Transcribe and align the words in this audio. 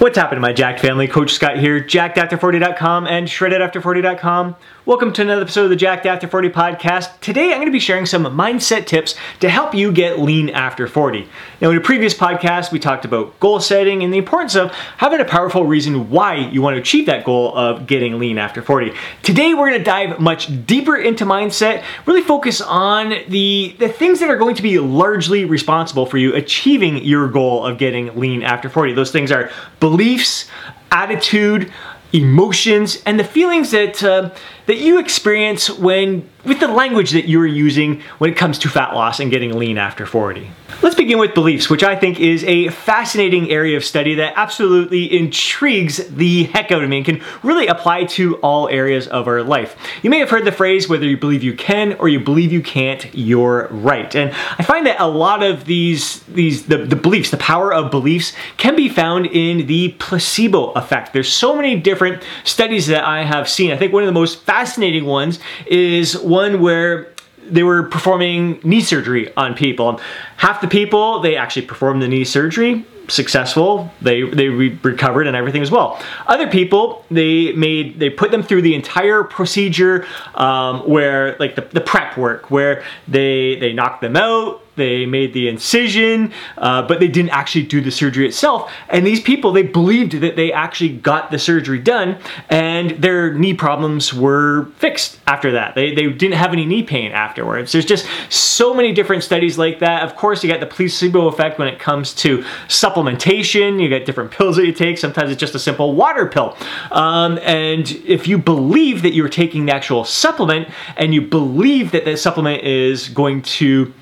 What's 0.00 0.16
happening, 0.16 0.40
my 0.40 0.54
Jacked 0.54 0.80
family? 0.80 1.06
Coach 1.08 1.34
Scott 1.34 1.58
here, 1.58 1.78
jackedafter40.com 1.78 3.06
and 3.06 3.28
shreddedafter40.com. 3.28 4.56
Welcome 4.90 5.12
to 5.12 5.22
another 5.22 5.42
episode 5.42 5.62
of 5.62 5.70
the 5.70 5.76
Jacked 5.76 6.04
After 6.04 6.26
40 6.26 6.48
podcast. 6.48 7.20
Today 7.20 7.52
I'm 7.52 7.58
going 7.58 7.66
to 7.66 7.70
be 7.70 7.78
sharing 7.78 8.06
some 8.06 8.24
mindset 8.24 8.86
tips 8.86 9.14
to 9.38 9.48
help 9.48 9.72
you 9.72 9.92
get 9.92 10.18
lean 10.18 10.50
after 10.50 10.88
40. 10.88 11.28
Now, 11.60 11.70
in 11.70 11.76
a 11.76 11.80
previous 11.80 12.12
podcast, 12.12 12.72
we 12.72 12.80
talked 12.80 13.04
about 13.04 13.38
goal 13.38 13.60
setting 13.60 14.02
and 14.02 14.12
the 14.12 14.18
importance 14.18 14.56
of 14.56 14.72
having 14.96 15.20
a 15.20 15.24
powerful 15.24 15.64
reason 15.64 16.10
why 16.10 16.34
you 16.34 16.60
want 16.60 16.74
to 16.74 16.80
achieve 16.80 17.06
that 17.06 17.22
goal 17.24 17.56
of 17.56 17.86
getting 17.86 18.18
lean 18.18 18.36
after 18.36 18.62
40. 18.62 18.92
Today, 19.22 19.54
we're 19.54 19.68
going 19.68 19.78
to 19.78 19.84
dive 19.84 20.18
much 20.18 20.66
deeper 20.66 20.96
into 20.96 21.24
mindset, 21.24 21.84
really 22.04 22.22
focus 22.22 22.60
on 22.60 23.10
the, 23.28 23.76
the 23.78 23.88
things 23.88 24.18
that 24.18 24.28
are 24.28 24.38
going 24.38 24.56
to 24.56 24.62
be 24.62 24.80
largely 24.80 25.44
responsible 25.44 26.04
for 26.04 26.18
you 26.18 26.34
achieving 26.34 26.96
your 27.04 27.28
goal 27.28 27.64
of 27.64 27.78
getting 27.78 28.18
lean 28.18 28.42
after 28.42 28.68
40. 28.68 28.94
Those 28.94 29.12
things 29.12 29.30
are 29.30 29.52
beliefs, 29.78 30.50
attitude, 30.90 31.72
emotions, 32.12 33.02
and 33.06 33.18
the 33.18 33.24
feelings 33.24 33.70
that 33.70 34.02
uh, 34.02 34.30
that 34.66 34.78
you 34.78 34.98
experience 34.98 35.70
when 35.70 36.28
with 36.44 36.60
the 36.60 36.68
language 36.68 37.10
that 37.10 37.28
you're 37.28 37.46
using 37.46 38.00
when 38.18 38.30
it 38.30 38.36
comes 38.36 38.58
to 38.58 38.68
fat 38.68 38.94
loss 38.94 39.20
and 39.20 39.30
getting 39.30 39.56
lean 39.58 39.78
after 39.78 40.06
40. 40.06 40.50
Let's 40.82 40.94
begin 40.94 41.18
with 41.18 41.34
beliefs, 41.34 41.68
which 41.68 41.82
I 41.82 41.94
think 41.94 42.18
is 42.20 42.42
a 42.44 42.68
fascinating 42.68 43.50
area 43.50 43.76
of 43.76 43.84
study 43.84 44.14
that 44.14 44.32
absolutely 44.36 45.14
intrigues 45.14 45.98
the 46.08 46.44
heck 46.44 46.72
out 46.72 46.82
of 46.82 46.88
me 46.88 46.98
and 46.98 47.04
can 47.04 47.22
really 47.42 47.66
apply 47.66 48.04
to 48.04 48.36
all 48.36 48.66
areas 48.68 49.06
of 49.06 49.28
our 49.28 49.42
life. 49.42 49.76
You 50.02 50.08
may 50.08 50.20
have 50.20 50.30
heard 50.30 50.46
the 50.46 50.52
phrase 50.52 50.88
whether 50.88 51.04
you 51.04 51.18
believe 51.18 51.42
you 51.42 51.52
can 51.52 51.94
or 51.94 52.08
you 52.08 52.18
believe 52.18 52.50
you 52.50 52.62
can't, 52.62 53.06
you're 53.14 53.68
right. 53.70 54.14
And 54.14 54.30
I 54.58 54.62
find 54.62 54.86
that 54.86 54.98
a 54.98 55.06
lot 55.06 55.42
of 55.42 55.66
these 55.66 56.20
these 56.22 56.66
the, 56.66 56.78
the 56.78 56.96
beliefs, 56.96 57.30
the 57.30 57.36
power 57.36 57.74
of 57.74 57.90
beliefs 57.90 58.32
can 58.56 58.74
be 58.74 58.88
found 58.88 59.26
in 59.26 59.66
the 59.66 59.90
placebo 59.98 60.70
effect. 60.72 61.12
There's 61.12 61.30
so 61.30 61.54
many 61.54 61.78
different 61.78 62.22
studies 62.44 62.86
that 62.86 63.04
I 63.04 63.24
have 63.24 63.50
seen. 63.50 63.70
I 63.70 63.76
think 63.76 63.92
one 63.92 64.02
of 64.02 64.06
the 64.06 64.12
most 64.12 64.46
fascinating 64.50 65.04
ones 65.04 65.38
is 65.68 66.18
one 66.18 66.60
where 66.60 67.06
they 67.48 67.62
were 67.62 67.84
performing 67.84 68.58
knee 68.64 68.80
surgery 68.80 69.32
on 69.36 69.54
people. 69.54 70.00
Half 70.38 70.60
the 70.60 70.66
people, 70.66 71.20
they 71.20 71.36
actually 71.36 71.66
performed 71.66 72.02
the 72.02 72.08
knee 72.08 72.24
surgery 72.24 72.84
successful. 73.06 73.92
They 74.02 74.22
they 74.22 74.48
re 74.48 74.78
recovered 74.82 75.26
and 75.28 75.36
everything 75.36 75.62
as 75.62 75.70
well. 75.70 76.02
Other 76.26 76.48
people 76.48 77.04
they 77.10 77.52
made 77.52 78.00
they 78.00 78.10
put 78.10 78.32
them 78.32 78.42
through 78.42 78.62
the 78.62 78.74
entire 78.74 79.22
procedure 79.22 80.06
um, 80.34 80.80
where 80.88 81.36
like 81.38 81.54
the, 81.54 81.62
the 81.62 81.80
prep 81.80 82.16
work 82.16 82.50
where 82.50 82.82
they 83.06 83.56
they 83.56 83.72
knocked 83.72 84.00
them 84.00 84.16
out 84.16 84.62
they 84.80 85.06
made 85.06 85.32
the 85.32 85.46
incision, 85.46 86.32
uh, 86.58 86.82
but 86.82 86.98
they 86.98 87.06
didn't 87.06 87.30
actually 87.30 87.64
do 87.64 87.80
the 87.80 87.90
surgery 87.90 88.26
itself. 88.26 88.72
And 88.88 89.06
these 89.06 89.20
people, 89.20 89.52
they 89.52 89.62
believed 89.62 90.12
that 90.20 90.34
they 90.34 90.52
actually 90.52 90.96
got 90.96 91.30
the 91.30 91.38
surgery 91.38 91.78
done 91.78 92.18
and 92.48 92.90
their 93.02 93.32
knee 93.34 93.54
problems 93.54 94.12
were 94.12 94.66
fixed 94.78 95.20
after 95.26 95.52
that. 95.52 95.74
They, 95.74 95.94
they 95.94 96.08
didn't 96.08 96.34
have 96.34 96.52
any 96.52 96.66
knee 96.66 96.82
pain 96.82 97.12
afterwards. 97.12 97.72
There's 97.72 97.84
just 97.84 98.06
so 98.30 98.74
many 98.74 98.92
different 98.92 99.22
studies 99.22 99.58
like 99.58 99.78
that. 99.80 100.02
Of 100.02 100.16
course, 100.16 100.42
you 100.42 100.50
got 100.50 100.60
the 100.60 100.66
placebo 100.66 101.28
effect 101.28 101.58
when 101.58 101.68
it 101.68 101.78
comes 101.78 102.14
to 102.16 102.38
supplementation. 102.68 103.80
You 103.80 103.88
get 103.88 104.06
different 104.06 104.30
pills 104.30 104.56
that 104.56 104.66
you 104.66 104.72
take. 104.72 104.98
Sometimes 104.98 105.30
it's 105.30 105.40
just 105.40 105.54
a 105.54 105.58
simple 105.58 105.94
water 105.94 106.26
pill. 106.26 106.56
Um, 106.90 107.38
and 107.42 107.90
if 108.06 108.26
you 108.26 108.38
believe 108.38 109.02
that 109.02 109.12
you're 109.12 109.28
taking 109.28 109.66
the 109.66 109.74
actual 109.74 110.04
supplement 110.04 110.68
and 110.96 111.14
you 111.14 111.20
believe 111.20 111.92
that 111.92 112.04
the 112.04 112.16
supplement 112.16 112.64
is 112.64 113.08
going 113.08 113.42
to 113.42 113.92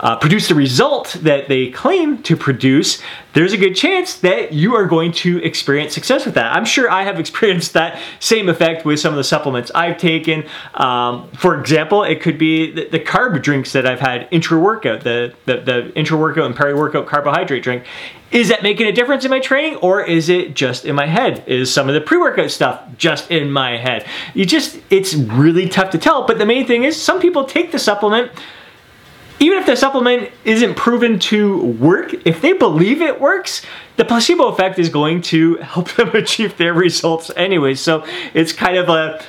uh, 0.00 0.16
produce 0.16 0.48
the 0.48 0.54
result 0.54 1.16
that 1.22 1.48
they 1.48 1.70
claim 1.70 2.22
to 2.22 2.36
produce, 2.36 3.02
there's 3.32 3.52
a 3.52 3.56
good 3.56 3.74
chance 3.74 4.16
that 4.16 4.52
you 4.52 4.74
are 4.74 4.86
going 4.86 5.12
to 5.12 5.42
experience 5.44 5.94
success 5.94 6.24
with 6.24 6.34
that. 6.34 6.54
I'm 6.56 6.64
sure 6.64 6.90
I 6.90 7.02
have 7.02 7.20
experienced 7.28 7.72
that 7.74 8.00
same 8.20 8.48
effect 8.48 8.84
with 8.84 9.00
some 9.00 9.12
of 9.12 9.16
the 9.16 9.24
supplements 9.24 9.70
I've 9.74 9.98
taken. 9.98 10.44
Um, 10.74 11.30
for 11.32 11.58
example, 11.58 12.02
it 12.02 12.20
could 12.20 12.38
be 12.38 12.70
the, 12.70 12.88
the 12.88 13.00
carb 13.00 13.42
drinks 13.42 13.72
that 13.72 13.86
I've 13.86 14.00
had 14.00 14.28
intra-workout, 14.30 15.02
the, 15.02 15.34
the, 15.46 15.56
the 15.58 15.92
intra-workout 15.94 16.46
and 16.46 16.56
peri-workout 16.56 17.06
carbohydrate 17.06 17.62
drink. 17.62 17.84
Is 18.30 18.50
that 18.50 18.62
making 18.62 18.86
a 18.86 18.92
difference 18.92 19.24
in 19.24 19.30
my 19.30 19.40
training 19.40 19.76
or 19.76 20.02
is 20.02 20.28
it 20.28 20.54
just 20.54 20.84
in 20.84 20.94
my 20.94 21.06
head? 21.06 21.42
Is 21.46 21.72
some 21.72 21.88
of 21.88 21.94
the 21.94 22.00
pre-workout 22.00 22.50
stuff 22.50 22.82
just 22.98 23.30
in 23.30 23.50
my 23.50 23.78
head? 23.78 24.06
You 24.34 24.44
just, 24.44 24.78
it's 24.90 25.14
really 25.14 25.68
tough 25.68 25.90
to 25.90 25.98
tell, 25.98 26.26
but 26.26 26.38
the 26.38 26.44
main 26.44 26.66
thing 26.66 26.84
is 26.84 27.00
some 27.00 27.20
people 27.20 27.44
take 27.44 27.72
the 27.72 27.78
supplement 27.78 28.30
even 29.40 29.58
if 29.58 29.66
the 29.66 29.76
supplement 29.76 30.30
isn't 30.44 30.74
proven 30.76 31.18
to 31.18 31.58
work, 31.74 32.14
if 32.26 32.40
they 32.40 32.52
believe 32.52 33.00
it 33.00 33.20
works, 33.20 33.62
the 33.96 34.04
placebo 34.04 34.48
effect 34.48 34.78
is 34.78 34.88
going 34.88 35.22
to 35.22 35.56
help 35.56 35.90
them 35.96 36.08
achieve 36.14 36.56
their 36.56 36.74
results 36.74 37.30
anyway. 37.36 37.74
So 37.74 38.04
it's 38.34 38.52
kind 38.52 38.76
of 38.76 38.88
a 38.88 39.22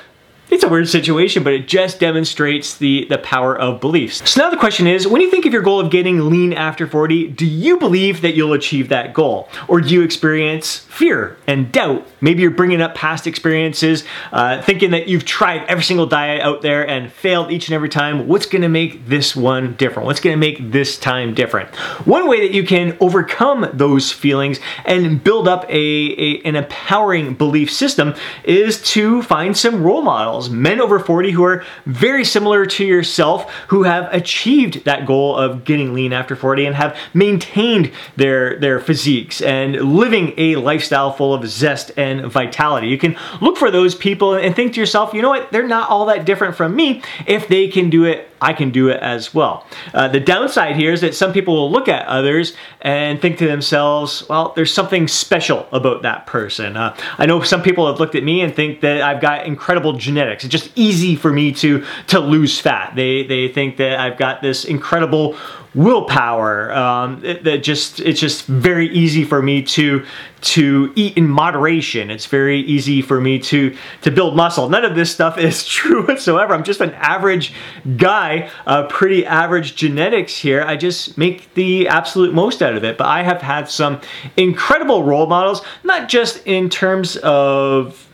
it's 0.50 0.64
a 0.64 0.68
weird 0.68 0.90
situation, 0.90 1.44
but 1.44 1.54
it 1.54 1.68
just 1.68 2.00
demonstrates 2.00 2.78
the, 2.78 3.06
the 3.06 3.20
power 3.20 3.58
of 3.58 3.80
beliefs. 3.80 4.28
So 4.30 4.42
now 4.42 4.50
the 4.50 4.58
question 4.58 4.88
is, 4.88 5.08
when 5.08 5.22
you 5.22 5.30
think 5.30 5.46
of 5.46 5.54
your 5.54 5.62
goal 5.62 5.80
of 5.80 5.92
getting 5.92 6.30
lean 6.30 6.54
after 6.54 6.88
40, 6.88 7.28
do 7.30 7.46
you 7.46 7.78
believe 7.78 8.22
that 8.22 8.36
you'll 8.36 8.54
achieve 8.54 8.90
that 8.90 9.14
goal? 9.14 9.48
Or 9.68 9.80
do 9.80 9.94
you 9.94 10.02
experience 10.02 10.80
fear 10.80 11.38
and 11.46 11.72
doubt? 11.72 12.08
Maybe 12.20 12.42
you're 12.42 12.52
bringing 12.52 12.82
up 12.82 12.96
past 12.96 13.28
experiences, 13.28 14.04
uh, 14.32 14.62
thinking 14.62 14.92
that 14.92 15.08
you've 15.08 15.26
tried 15.26 15.66
every 15.68 15.84
single 15.84 16.08
diet 16.08 16.42
out 16.42 16.62
there 16.62 16.88
and 16.88 17.12
failed 17.12 17.52
each 17.52 17.68
and 17.68 17.76
every 17.76 17.90
time. 17.90 18.28
What's 18.28 18.46
gonna 18.46 18.70
make 18.70 19.06
this 19.06 19.36
one 19.36 19.76
different? 19.76 20.08
What's 20.08 20.20
gonna 20.20 20.38
make 20.38 20.72
this 20.72 20.98
time 20.98 21.34
different? 21.36 21.76
One 22.06 22.28
way 22.28 22.42
that 22.48 22.54
you 22.54 22.64
can 22.64 22.98
overcome 23.00 23.70
those 23.74 24.12
feelings 24.12 24.60
and 24.86 25.24
build 25.24 25.48
up 25.48 25.66
a, 25.70 25.72
a 25.72 26.40
an 26.40 26.56
empowering 26.56 27.36
belief 27.36 27.72
system 27.72 28.16
is 28.44 28.82
to 28.82 29.22
find 29.22 29.56
some 29.56 29.84
role 29.84 30.02
models 30.02 30.39
men 30.48 30.80
over 30.80 31.00
40 31.00 31.32
who 31.32 31.44
are 31.44 31.66
very 31.88 32.24
similar 32.24 32.68
to 32.68 32.86
yourself, 32.86 33.52
who 33.70 33.82
have 33.82 34.14
achieved 34.14 34.86
that 34.86 35.08
goal 35.08 35.36
of 35.36 35.66
getting 35.66 35.96
lean 35.96 36.14
after 36.14 36.36
40 36.36 36.68
and 36.68 36.76
have 36.76 36.96
maintained 37.16 37.92
their, 38.16 38.60
their 38.60 38.80
physiques 38.80 39.42
and 39.42 39.76
living 39.76 40.34
a 40.38 40.56
lifestyle 40.58 41.12
full 41.12 41.34
of 41.34 41.48
zest 41.48 41.92
and 41.98 42.32
vitality. 42.32 42.88
You 42.88 43.00
can 43.00 43.18
look 43.42 43.58
for 43.58 43.72
those 43.72 43.96
people 43.96 44.36
and 44.36 44.56
think 44.56 44.74
to 44.76 44.80
yourself, 44.80 45.16
you 45.16 45.24
know 45.24 45.30
what, 45.30 45.52
they're 45.52 45.68
not 45.68 45.90
all 45.90 46.06
that 46.06 46.26
different 46.26 46.56
from 46.56 46.76
me. 46.76 47.02
If 47.26 47.48
they 47.48 47.68
can 47.70 47.90
do 47.90 48.04
it, 48.04 48.29
I 48.42 48.54
can 48.54 48.72
do 48.72 48.90
it 48.90 49.00
as 49.02 49.34
well. 49.34 49.66
Uh, 49.94 50.08
the 50.08 50.20
downside 50.20 50.76
here 50.76 50.92
is 50.92 51.02
that 51.02 51.16
some 51.16 51.34
people 51.34 51.56
will 51.56 51.72
look 51.72 51.88
at 51.88 52.06
others 52.08 52.54
and 52.82 53.22
think 53.22 53.38
to 53.40 53.48
themselves, 53.48 54.28
well, 54.30 54.54
there's 54.56 54.74
something 54.74 55.08
special 55.08 55.68
about 55.72 56.02
that 56.04 56.26
person. 56.26 56.78
Uh, 56.78 56.96
I 57.18 57.26
know 57.26 57.42
some 57.42 57.62
people 57.62 57.88
have 57.88 58.00
looked 58.00 58.16
at 58.16 58.24
me 58.24 58.42
and 58.42 58.56
think 58.56 58.82
that 58.82 59.02
I've 59.02 59.22
got 59.22 59.46
incredible 59.46 59.94
genetics. 59.94 60.44
It's 60.44 60.52
just 60.52 60.72
easy 60.76 61.16
for 61.16 61.32
me 61.32 61.52
to, 61.54 61.86
to 62.08 62.20
lose 62.20 62.60
fat. 62.60 62.96
They, 62.96 63.24
they 63.24 63.48
think 63.48 63.78
that 63.78 64.00
I've 64.00 64.18
got 64.18 64.42
this 64.42 64.66
incredible 64.66 65.36
willpower. 65.76 66.72
Um, 66.72 67.24
it, 67.24 67.44
that 67.44 67.60
just 67.60 68.00
it's 68.00 68.20
just 68.20 68.46
very 68.46 68.90
easy 68.90 69.24
for 69.24 69.42
me 69.42 69.62
to 69.64 70.06
to 70.42 70.92
eat 70.96 71.18
in 71.18 71.28
moderation. 71.28 72.10
It's 72.10 72.26
very 72.26 72.62
easy 72.62 73.02
for 73.02 73.20
me 73.22 73.40
to 73.40 73.76
to 74.02 74.12
build 74.12 74.36
muscle. 74.36 74.70
None 74.70 74.86
of 74.86 74.96
this 74.96 75.12
stuff 75.12 75.38
is 75.40 75.66
true 75.66 76.06
whatsoever. 76.06 76.54
I'm 76.54 76.64
just 76.64 76.82
an 76.82 76.92
average 76.94 77.54
guy, 77.98 78.50
uh, 78.66 78.88
pretty 78.88 79.26
average 79.26 79.76
genetics 79.76 80.38
here. 80.38 80.64
I 80.64 80.76
just 80.76 81.18
make 81.18 81.54
the 81.54 81.88
absolute 81.88 82.34
most 82.34 82.62
out 82.62 82.76
of 82.76 82.84
it. 82.84 82.98
But 82.98 83.08
I 83.08 83.24
have 83.24 83.42
had 83.42 83.70
some 83.70 84.02
incredible 84.38 85.04
role 85.04 85.28
models, 85.28 85.62
not 85.84 86.10
just 86.10 86.46
in 86.46 86.70
terms 86.70 87.18
of 87.18 88.09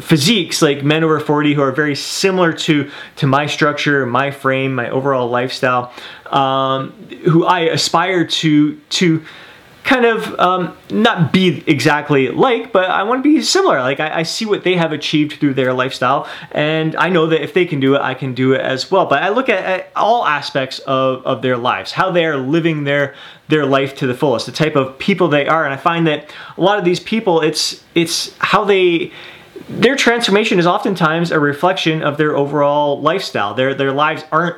physiques 0.00 0.62
like 0.62 0.82
men 0.82 1.04
over 1.04 1.20
40 1.20 1.54
who 1.54 1.62
are 1.62 1.72
very 1.72 1.94
similar 1.94 2.52
to 2.52 2.90
to 3.16 3.26
my 3.26 3.46
structure 3.46 4.06
my 4.06 4.30
frame 4.30 4.74
my 4.74 4.88
overall 4.90 5.28
lifestyle 5.28 5.92
um, 6.30 6.92
who 7.24 7.44
i 7.44 7.60
aspire 7.60 8.26
to 8.26 8.76
to 8.90 9.22
kind 9.88 10.04
of 10.04 10.38
um, 10.38 10.76
not 10.90 11.32
be 11.32 11.64
exactly 11.66 12.28
like, 12.28 12.72
but 12.72 12.90
I 12.90 13.04
want 13.04 13.24
to 13.24 13.34
be 13.34 13.40
similar. 13.40 13.80
Like 13.80 14.00
I, 14.00 14.18
I, 14.18 14.22
see 14.22 14.44
what 14.44 14.62
they 14.62 14.76
have 14.76 14.92
achieved 14.92 15.40
through 15.40 15.54
their 15.54 15.72
lifestyle, 15.72 16.28
and 16.52 16.94
I 16.96 17.08
know 17.08 17.26
that 17.28 17.42
if 17.42 17.54
they 17.54 17.64
can 17.64 17.80
do 17.80 17.94
it, 17.94 18.02
I 18.02 18.12
can 18.12 18.34
do 18.34 18.52
it 18.52 18.60
as 18.60 18.90
well. 18.90 19.06
But 19.06 19.22
I 19.22 19.30
look 19.30 19.48
at, 19.48 19.64
at 19.64 19.90
all 19.96 20.26
aspects 20.26 20.78
of, 20.80 21.24
of 21.24 21.40
their 21.40 21.56
lives, 21.56 21.92
how 21.92 22.10
they 22.10 22.26
are 22.26 22.36
living 22.36 22.84
their 22.84 23.14
their 23.48 23.64
life 23.64 23.96
to 23.96 24.06
the 24.06 24.12
fullest, 24.12 24.44
the 24.44 24.52
type 24.52 24.76
of 24.76 24.98
people 24.98 25.28
they 25.28 25.46
are, 25.46 25.64
and 25.64 25.72
I 25.72 25.78
find 25.78 26.06
that 26.06 26.30
a 26.58 26.60
lot 26.60 26.78
of 26.78 26.84
these 26.84 27.00
people, 27.00 27.40
it's 27.40 27.82
it's 27.94 28.36
how 28.40 28.64
they 28.64 29.10
their 29.68 29.96
transformation 29.96 30.58
is 30.58 30.66
oftentimes 30.66 31.30
a 31.30 31.38
reflection 31.38 32.02
of 32.02 32.16
their 32.16 32.36
overall 32.36 33.00
lifestyle. 33.00 33.54
Their 33.54 33.74
their 33.74 33.92
lives 33.92 34.24
aren't 34.32 34.56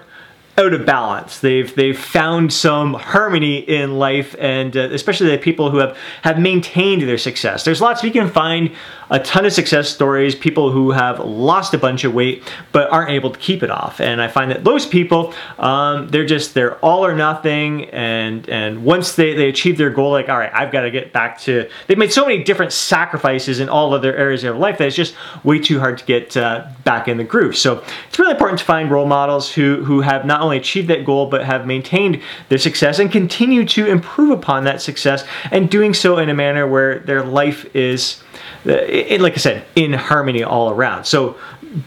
out 0.60 0.74
of 0.74 0.86
balance. 0.86 1.40
They've 1.40 1.74
they've 1.74 1.98
found 1.98 2.52
some 2.52 2.94
harmony 2.94 3.58
in 3.58 3.98
life, 3.98 4.36
and 4.38 4.76
uh, 4.76 4.90
especially 4.92 5.30
the 5.30 5.38
people 5.38 5.70
who 5.70 5.78
have 5.78 5.96
have 6.22 6.38
maintained 6.38 7.02
their 7.02 7.18
success. 7.18 7.64
There's 7.64 7.80
lots 7.80 8.02
we 8.02 8.10
can 8.10 8.28
find 8.28 8.70
a 9.10 9.18
ton 9.18 9.44
of 9.44 9.52
success 9.52 9.88
stories, 9.88 10.36
people 10.36 10.70
who 10.70 10.92
have 10.92 11.18
lost 11.18 11.74
a 11.74 11.78
bunch 11.78 12.04
of 12.04 12.14
weight 12.14 12.44
but 12.70 12.90
aren't 12.92 13.10
able 13.10 13.30
to 13.30 13.38
keep 13.40 13.62
it 13.62 13.70
off. 13.70 14.00
And 14.00 14.22
I 14.22 14.28
find 14.28 14.50
that 14.52 14.62
those 14.62 14.86
people, 14.86 15.34
um, 15.58 16.08
they're 16.08 16.24
just 16.26 16.54
they're 16.54 16.76
all 16.76 17.04
or 17.04 17.14
nothing, 17.14 17.86
and 17.86 18.48
and 18.48 18.84
once 18.84 19.16
they 19.16 19.34
they 19.34 19.48
achieve 19.48 19.78
their 19.78 19.90
goal, 19.90 20.12
like 20.12 20.28
all 20.28 20.38
right, 20.38 20.52
I've 20.54 20.70
got 20.70 20.82
to 20.82 20.90
get 20.90 21.12
back 21.12 21.40
to. 21.40 21.68
They've 21.86 21.98
made 21.98 22.12
so 22.12 22.24
many 22.24 22.44
different 22.44 22.72
sacrifices 22.72 23.60
in 23.60 23.68
all 23.68 23.92
other 23.94 24.14
areas 24.14 24.44
of 24.44 24.56
life 24.56 24.78
that 24.78 24.86
it's 24.86 24.96
just 24.96 25.14
way 25.44 25.58
too 25.58 25.80
hard 25.80 25.98
to 25.98 26.04
get 26.04 26.36
uh, 26.36 26.68
back 26.84 27.08
in 27.08 27.16
the 27.16 27.24
groove. 27.24 27.56
So 27.56 27.82
it's 28.08 28.18
really 28.18 28.32
important 28.32 28.60
to 28.60 28.64
find 28.64 28.90
role 28.90 29.06
models 29.06 29.52
who 29.52 29.82
who 29.84 30.00
have 30.02 30.24
not 30.24 30.40
only 30.40 30.49
achieved 30.56 30.88
that 30.88 31.04
goal 31.04 31.26
but 31.26 31.44
have 31.44 31.66
maintained 31.66 32.20
their 32.48 32.58
success 32.58 32.98
and 32.98 33.10
continue 33.10 33.64
to 33.64 33.86
improve 33.86 34.30
upon 34.30 34.64
that 34.64 34.80
success 34.80 35.24
and 35.50 35.70
doing 35.70 35.94
so 35.94 36.18
in 36.18 36.28
a 36.28 36.34
manner 36.34 36.66
where 36.66 37.00
their 37.00 37.22
life 37.22 37.74
is 37.74 38.22
uh, 38.66 38.72
like 39.18 39.32
I 39.32 39.36
said, 39.36 39.64
in 39.74 39.94
harmony 39.94 40.42
all 40.42 40.70
around. 40.70 41.04
So 41.04 41.36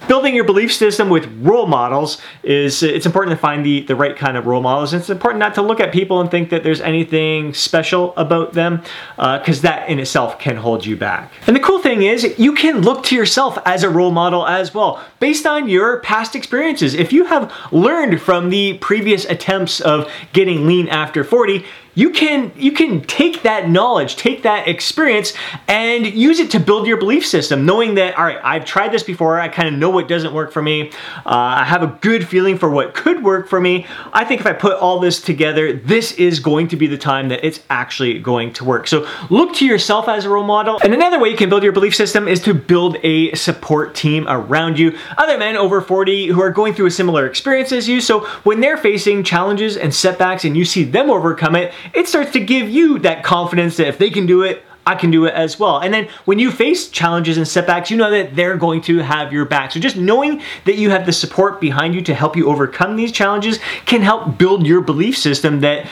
building 0.07 0.35
your 0.35 0.43
belief 0.43 0.73
system 0.73 1.09
with 1.09 1.25
role 1.41 1.65
models 1.65 2.19
is 2.43 2.83
it's 2.83 3.05
important 3.05 3.35
to 3.35 3.41
find 3.41 3.65
the, 3.65 3.81
the 3.81 3.95
right 3.95 4.15
kind 4.15 4.37
of 4.37 4.45
role 4.45 4.61
models. 4.61 4.93
And 4.93 5.01
it's 5.01 5.09
important 5.09 5.39
not 5.39 5.55
to 5.55 5.61
look 5.61 5.79
at 5.79 5.91
people 5.91 6.21
and 6.21 6.31
think 6.31 6.49
that 6.49 6.63
there's 6.63 6.81
anything 6.81 7.53
special 7.53 8.15
about 8.15 8.53
them 8.53 8.81
because 9.15 9.59
uh, 9.59 9.69
that 9.69 9.89
in 9.89 9.99
itself 9.99 10.39
can 10.39 10.55
hold 10.55 10.85
you 10.85 10.95
back. 10.95 11.31
And 11.47 11.55
the 11.55 11.59
cool 11.59 11.79
thing 11.79 12.03
is 12.03 12.37
you 12.37 12.53
can 12.53 12.81
look 12.81 13.03
to 13.05 13.15
yourself 13.15 13.57
as 13.65 13.83
a 13.83 13.89
role 13.89 14.11
model 14.11 14.47
as 14.47 14.73
well 14.73 15.03
based 15.19 15.45
on 15.45 15.67
your 15.67 15.99
past 15.99 16.35
experiences. 16.35 16.93
If 16.93 17.11
you 17.11 17.25
have 17.25 17.53
learned 17.71 18.21
from 18.21 18.49
the 18.49 18.77
previous 18.79 19.25
attempts 19.25 19.81
of 19.81 20.09
getting 20.33 20.65
lean 20.65 20.87
after 20.87 21.23
40, 21.23 21.65
you 21.95 22.09
can 22.09 22.51
you 22.55 22.71
can 22.71 23.01
take 23.01 23.43
that 23.43 23.69
knowledge 23.69 24.15
take 24.15 24.43
that 24.43 24.67
experience 24.67 25.33
and 25.67 26.05
use 26.05 26.39
it 26.39 26.51
to 26.51 26.59
build 26.59 26.87
your 26.87 26.97
belief 26.97 27.25
system 27.25 27.65
knowing 27.65 27.95
that 27.95 28.17
all 28.17 28.25
right 28.25 28.39
i've 28.43 28.65
tried 28.65 28.91
this 28.91 29.03
before 29.03 29.39
i 29.39 29.47
kind 29.47 29.67
of 29.67 29.73
know 29.73 29.89
what 29.89 30.07
doesn't 30.07 30.33
work 30.33 30.51
for 30.51 30.61
me 30.61 30.89
uh, 31.25 31.29
i 31.59 31.63
have 31.63 31.83
a 31.83 31.97
good 32.01 32.27
feeling 32.27 32.57
for 32.57 32.69
what 32.69 32.93
could 32.93 33.23
work 33.23 33.47
for 33.47 33.59
me. 33.59 33.85
I 34.11 34.25
think 34.25 34.41
if 34.41 34.47
i 34.47 34.53
put 34.53 34.77
all 34.77 34.99
this 34.99 35.21
together 35.21 35.73
this 35.73 36.13
is 36.13 36.39
going 36.39 36.67
to 36.69 36.75
be 36.75 36.87
the 36.87 36.97
time 36.97 37.29
that 37.29 37.45
it's 37.45 37.61
actually 37.69 38.19
going 38.19 38.53
to 38.53 38.65
work. 38.65 38.87
So 38.87 39.07
look 39.29 39.55
to 39.55 39.65
yourself 39.65 40.07
as 40.07 40.25
a 40.25 40.29
role 40.29 40.43
model. 40.43 40.79
And 40.83 40.93
another 40.93 41.19
way 41.19 41.29
you 41.29 41.37
can 41.37 41.49
build 41.49 41.63
your 41.63 41.71
belief 41.71 41.95
system 41.95 42.27
is 42.27 42.41
to 42.41 42.53
build 42.53 42.97
a 43.03 43.33
support 43.35 43.95
team 43.95 44.25
around 44.27 44.77
you. 44.79 44.97
Other 45.17 45.37
men 45.37 45.55
over 45.55 45.81
40 45.81 46.27
who 46.27 46.41
are 46.41 46.51
going 46.51 46.73
through 46.73 46.87
a 46.87 46.91
similar 46.91 47.25
experience 47.25 47.71
as 47.71 47.87
you 47.87 48.01
so 48.01 48.21
when 48.43 48.59
they're 48.59 48.77
facing 48.77 49.23
challenges 49.23 49.77
and 49.77 49.93
setbacks 49.93 50.45
and 50.45 50.55
you 50.55 50.65
see 50.65 50.83
them 50.83 51.09
overcome 51.09 51.55
it 51.55 51.73
it 51.93 52.07
starts 52.07 52.31
to 52.31 52.39
give 52.39 52.69
you 52.69 52.99
that 52.99 53.23
confidence 53.23 53.77
that 53.77 53.87
if 53.87 53.97
they 53.97 54.09
can 54.09 54.25
do 54.25 54.43
it, 54.43 54.63
I 54.85 54.95
can 54.95 55.11
do 55.11 55.25
it 55.25 55.33
as 55.33 55.57
well. 55.57 55.79
And 55.79 55.93
then 55.93 56.09
when 56.25 56.39
you 56.39 56.51
face 56.51 56.89
challenges 56.89 57.37
and 57.37 57.47
setbacks, 57.47 57.89
you 57.89 57.97
know 57.97 58.11
that 58.11 58.35
they're 58.35 58.57
going 58.57 58.81
to 58.81 58.99
have 58.99 59.31
your 59.31 59.45
back. 59.45 59.71
So 59.71 59.79
just 59.79 59.95
knowing 59.95 60.41
that 60.65 60.75
you 60.75 60.89
have 60.89 61.05
the 61.05 61.13
support 61.13 61.61
behind 61.61 61.95
you 61.95 62.01
to 62.01 62.13
help 62.13 62.35
you 62.35 62.49
overcome 62.49 62.95
these 62.95 63.11
challenges 63.11 63.59
can 63.85 64.01
help 64.01 64.37
build 64.37 64.67
your 64.67 64.81
belief 64.81 65.17
system 65.17 65.61
that 65.61 65.87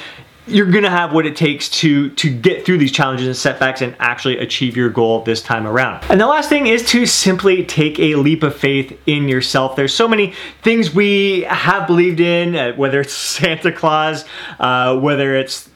you're 0.48 0.70
going 0.70 0.84
to 0.84 0.90
have 0.90 1.14
what 1.14 1.26
it 1.26 1.36
takes 1.36 1.70
to 1.70 2.10
to 2.10 2.30
get 2.30 2.66
through 2.66 2.78
these 2.78 2.92
challenges 2.92 3.28
and 3.28 3.36
setbacks 3.36 3.82
and 3.82 3.96
actually 4.00 4.38
achieve 4.40 4.76
your 4.76 4.90
goal 4.90 5.24
this 5.24 5.42
time 5.42 5.68
around. 5.68 6.04
And 6.10 6.20
the 6.20 6.28
last 6.28 6.50
thing 6.50 6.68
is 6.68 6.84
to 6.90 7.06
simply 7.06 7.64
take 7.64 8.00
a 8.00 8.16
leap 8.16 8.44
of 8.44 8.56
faith 8.56 9.00
in 9.06 9.30
yourself. 9.30 9.76
There's 9.76 9.94
so 9.94 10.08
many 10.08 10.34
things 10.64 10.94
we 10.94 11.42
have 11.42 11.88
believed 11.88 12.20
in, 12.20 12.56
uh, 12.56 12.74
whether 12.74 13.00
it's 13.02 13.14
Santa 13.32 13.72
Claus, 13.72 14.26
uh, 14.60 15.00
whether 15.00 15.36
it's 15.36 15.70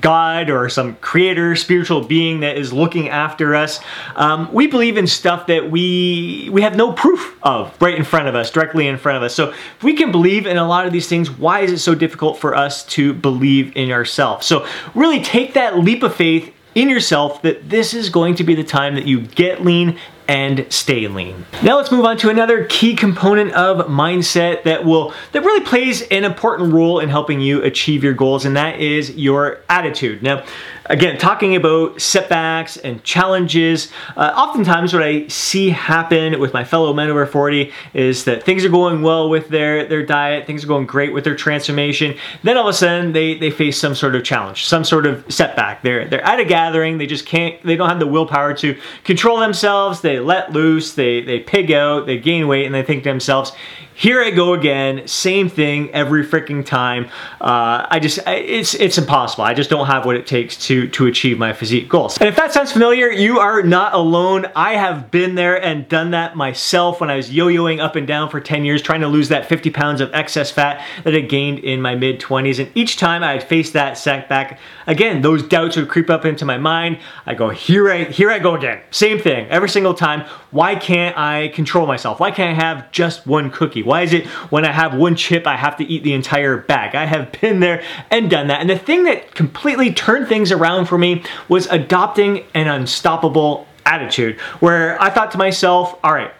God 0.00 0.50
or 0.50 0.68
some 0.68 0.96
creator, 0.96 1.54
spiritual 1.54 2.02
being 2.02 2.40
that 2.40 2.56
is 2.56 2.72
looking 2.72 3.08
after 3.08 3.54
us. 3.54 3.80
Um, 4.16 4.52
we 4.52 4.66
believe 4.66 4.96
in 4.96 5.06
stuff 5.06 5.46
that 5.46 5.70
we 5.70 6.48
we 6.52 6.62
have 6.62 6.76
no 6.76 6.92
proof 6.92 7.36
of 7.42 7.74
right 7.80 7.94
in 7.94 8.04
front 8.04 8.28
of 8.28 8.34
us, 8.34 8.50
directly 8.50 8.88
in 8.88 8.98
front 8.98 9.16
of 9.16 9.22
us. 9.22 9.34
So 9.34 9.50
if 9.50 9.82
we 9.82 9.94
can 9.94 10.10
believe 10.10 10.46
in 10.46 10.56
a 10.56 10.66
lot 10.66 10.86
of 10.86 10.92
these 10.92 11.08
things, 11.08 11.30
why 11.30 11.60
is 11.60 11.72
it 11.72 11.78
so 11.78 11.94
difficult 11.94 12.38
for 12.38 12.54
us 12.54 12.84
to 12.86 13.14
believe 13.14 13.76
in 13.76 13.90
ourselves? 13.90 14.46
So 14.46 14.66
really 14.94 15.22
take 15.22 15.54
that 15.54 15.78
leap 15.78 16.02
of 16.02 16.14
faith 16.14 16.52
in 16.74 16.90
yourself 16.90 17.40
that 17.42 17.70
this 17.70 17.94
is 17.94 18.10
going 18.10 18.34
to 18.34 18.44
be 18.44 18.54
the 18.54 18.64
time 18.64 18.94
that 18.96 19.06
you 19.06 19.20
get 19.20 19.64
lean 19.64 19.98
and 20.28 20.66
stay 20.70 21.06
lean. 21.08 21.46
Now 21.62 21.76
let's 21.76 21.92
move 21.92 22.04
on 22.04 22.16
to 22.18 22.30
another 22.30 22.64
key 22.64 22.96
component 22.96 23.52
of 23.52 23.86
mindset 23.86 24.64
that 24.64 24.84
will 24.84 25.14
that 25.32 25.42
really 25.42 25.64
plays 25.64 26.02
an 26.02 26.24
important 26.24 26.72
role 26.72 26.98
in 26.98 27.08
helping 27.08 27.40
you 27.40 27.62
achieve 27.62 28.02
your 28.02 28.14
goals 28.14 28.44
and 28.44 28.56
that 28.56 28.80
is 28.80 29.10
your 29.16 29.60
attitude. 29.68 30.22
Now 30.22 30.44
again, 30.88 31.18
talking 31.18 31.56
about 31.56 32.00
setbacks 32.00 32.76
and 32.76 33.02
challenges, 33.04 33.90
uh, 34.16 34.32
oftentimes 34.36 34.92
what 34.92 35.02
I 35.02 35.28
see 35.28 35.70
happen 35.70 36.38
with 36.40 36.52
my 36.52 36.64
fellow 36.64 36.92
men 36.92 37.10
over 37.10 37.26
40 37.26 37.72
is 37.94 38.24
that 38.24 38.42
things 38.42 38.64
are 38.64 38.68
going 38.68 39.02
well 39.02 39.28
with 39.28 39.48
their, 39.48 39.86
their 39.86 40.04
diet, 40.04 40.46
things 40.46 40.64
are 40.64 40.68
going 40.68 40.86
great 40.86 41.12
with 41.12 41.24
their 41.24 41.34
transformation. 41.34 42.16
Then 42.42 42.56
all 42.56 42.68
of 42.68 42.74
a 42.74 42.76
sudden 42.76 43.12
they, 43.12 43.34
they 43.34 43.50
face 43.50 43.78
some 43.78 43.94
sort 43.94 44.14
of 44.14 44.24
challenge, 44.24 44.66
some 44.66 44.84
sort 44.84 45.06
of 45.06 45.24
setback. 45.32 45.82
They're, 45.82 46.08
they're 46.08 46.24
at 46.24 46.40
a 46.40 46.44
gathering, 46.44 46.98
they 46.98 47.06
just 47.06 47.26
can't, 47.26 47.62
they 47.62 47.76
don't 47.76 47.88
have 47.88 47.98
the 47.98 48.06
willpower 48.06 48.54
to 48.54 48.78
control 49.04 49.38
themselves, 49.38 50.00
they 50.00 50.20
let 50.20 50.52
loose, 50.52 50.94
they, 50.94 51.20
they 51.22 51.40
pig 51.40 51.72
out, 51.72 52.06
they 52.06 52.18
gain 52.18 52.48
weight, 52.48 52.66
and 52.66 52.74
they 52.74 52.82
think 52.82 53.02
to 53.04 53.08
themselves, 53.08 53.52
here 53.96 54.22
I 54.22 54.30
go 54.30 54.52
again, 54.52 55.08
same 55.08 55.48
thing 55.48 55.90
every 55.92 56.22
freaking 56.22 56.64
time. 56.66 57.06
Uh, 57.40 57.86
I 57.88 57.98
just, 57.98 58.18
it's 58.26 58.74
it's 58.74 58.98
impossible. 58.98 59.44
I 59.44 59.54
just 59.54 59.70
don't 59.70 59.86
have 59.86 60.04
what 60.04 60.16
it 60.16 60.26
takes 60.26 60.58
to 60.66 60.86
to 60.88 61.06
achieve 61.06 61.38
my 61.38 61.54
physique 61.54 61.88
goals. 61.88 62.18
And 62.18 62.28
if 62.28 62.36
that 62.36 62.52
sounds 62.52 62.70
familiar, 62.70 63.10
you 63.10 63.38
are 63.38 63.62
not 63.62 63.94
alone. 63.94 64.46
I 64.54 64.74
have 64.74 65.10
been 65.10 65.34
there 65.34 65.62
and 65.64 65.88
done 65.88 66.10
that 66.10 66.36
myself 66.36 67.00
when 67.00 67.10
I 67.10 67.16
was 67.16 67.32
yo-yoing 67.32 67.80
up 67.80 67.96
and 67.96 68.06
down 68.06 68.28
for 68.28 68.38
10 68.38 68.66
years, 68.66 68.82
trying 68.82 69.00
to 69.00 69.08
lose 69.08 69.30
that 69.30 69.48
50 69.48 69.70
pounds 69.70 70.02
of 70.02 70.12
excess 70.12 70.50
fat 70.50 70.84
that 71.04 71.14
I 71.14 71.20
gained 71.20 71.60
in 71.60 71.80
my 71.80 71.94
mid 71.94 72.20
20s. 72.20 72.58
And 72.58 72.70
each 72.74 72.98
time 72.98 73.24
I 73.24 73.38
faced 73.38 73.72
that 73.72 73.96
setback, 73.96 74.60
again, 74.86 75.22
those 75.22 75.42
doubts 75.42 75.76
would 75.76 75.88
creep 75.88 76.10
up 76.10 76.26
into 76.26 76.44
my 76.44 76.58
mind. 76.58 76.98
I 77.24 77.32
go, 77.32 77.48
here 77.48 77.90
I 77.90 78.04
here 78.04 78.30
I 78.30 78.40
go 78.40 78.56
again. 78.56 78.82
Same 78.90 79.18
thing 79.18 79.48
every 79.48 79.70
single 79.70 79.94
time. 79.94 80.26
Why 80.56 80.74
can't 80.74 81.18
I 81.18 81.48
control 81.48 81.86
myself? 81.86 82.18
Why 82.18 82.30
can't 82.30 82.58
I 82.58 82.64
have 82.64 82.90
just 82.90 83.26
one 83.26 83.50
cookie? 83.50 83.82
Why 83.82 84.00
is 84.00 84.14
it 84.14 84.26
when 84.48 84.64
I 84.64 84.72
have 84.72 84.94
one 84.94 85.14
chip, 85.14 85.46
I 85.46 85.54
have 85.54 85.76
to 85.76 85.84
eat 85.84 86.02
the 86.02 86.14
entire 86.14 86.56
bag? 86.56 86.94
I 86.94 87.04
have 87.04 87.30
been 87.42 87.60
there 87.60 87.82
and 88.10 88.30
done 88.30 88.46
that. 88.46 88.62
And 88.62 88.70
the 88.70 88.78
thing 88.78 89.04
that 89.04 89.34
completely 89.34 89.92
turned 89.92 90.28
things 90.28 90.50
around 90.50 90.86
for 90.86 90.96
me 90.96 91.22
was 91.50 91.66
adopting 91.66 92.42
an 92.54 92.68
unstoppable 92.68 93.66
attitude 93.84 94.40
where 94.60 94.98
I 95.00 95.10
thought 95.10 95.30
to 95.32 95.38
myself, 95.38 95.98
all 96.02 96.14
right, 96.14 96.32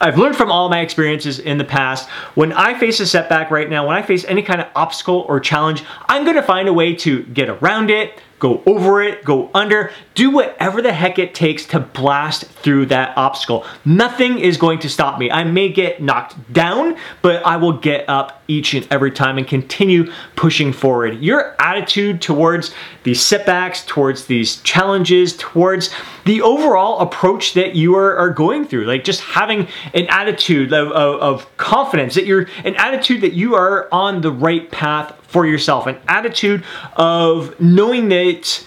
I've 0.00 0.18
learned 0.18 0.34
from 0.34 0.50
all 0.50 0.68
my 0.68 0.80
experiences 0.80 1.38
in 1.38 1.56
the 1.56 1.64
past. 1.64 2.08
When 2.34 2.52
I 2.52 2.76
face 2.76 2.98
a 2.98 3.06
setback 3.06 3.52
right 3.52 3.70
now, 3.70 3.86
when 3.86 3.96
I 3.96 4.02
face 4.02 4.24
any 4.24 4.42
kind 4.42 4.60
of 4.60 4.66
obstacle 4.74 5.24
or 5.28 5.38
challenge, 5.38 5.84
I'm 6.08 6.24
gonna 6.24 6.42
find 6.42 6.66
a 6.66 6.72
way 6.72 6.96
to 6.96 7.22
get 7.22 7.48
around 7.48 7.90
it, 7.90 8.20
go 8.38 8.62
over 8.66 9.02
it, 9.02 9.24
go 9.24 9.50
under, 9.54 9.90
do 10.14 10.30
whatever 10.30 10.82
the 10.82 10.92
heck 10.92 11.18
it 11.18 11.34
takes 11.34 11.64
to 11.66 11.80
blast 11.80 12.44
through 12.44 12.86
that 12.86 13.16
obstacle. 13.16 13.64
Nothing 13.84 14.38
is 14.38 14.56
going 14.56 14.78
to 14.80 14.88
stop 14.88 15.18
me. 15.18 15.30
I 15.30 15.44
may 15.44 15.68
get 15.68 16.02
knocked 16.02 16.52
down, 16.52 16.96
but 17.22 17.44
I 17.46 17.56
will 17.56 17.72
get 17.72 18.08
up 18.08 18.42
each 18.48 18.74
and 18.74 18.86
every 18.90 19.10
time 19.10 19.38
and 19.38 19.46
continue 19.46 20.12
pushing 20.36 20.72
forward. 20.72 21.20
Your 21.20 21.56
attitude 21.60 22.22
towards 22.22 22.74
these 23.02 23.20
setbacks, 23.20 23.84
towards 23.84 24.26
these 24.26 24.60
challenges, 24.62 25.36
towards 25.36 25.90
the 26.24 26.42
overall 26.42 27.00
approach 27.00 27.54
that 27.54 27.74
you 27.74 27.96
are, 27.96 28.16
are 28.16 28.30
going 28.30 28.66
through, 28.66 28.84
like 28.84 29.04
just 29.04 29.20
having 29.20 29.68
an 29.94 30.06
attitude 30.08 30.72
of, 30.72 30.88
of, 30.92 31.20
of 31.20 31.56
confidence, 31.56 32.14
that 32.14 32.26
you're 32.26 32.48
an 32.64 32.74
attitude 32.76 33.20
that 33.20 33.32
you 33.32 33.54
are 33.54 33.88
on 33.92 34.20
the 34.20 34.32
right 34.32 34.70
path 34.70 35.14
for 35.28 35.46
yourself, 35.46 35.86
an 35.86 35.98
attitude 36.08 36.64
of 36.96 37.58
knowing 37.60 38.08
that 38.08 38.64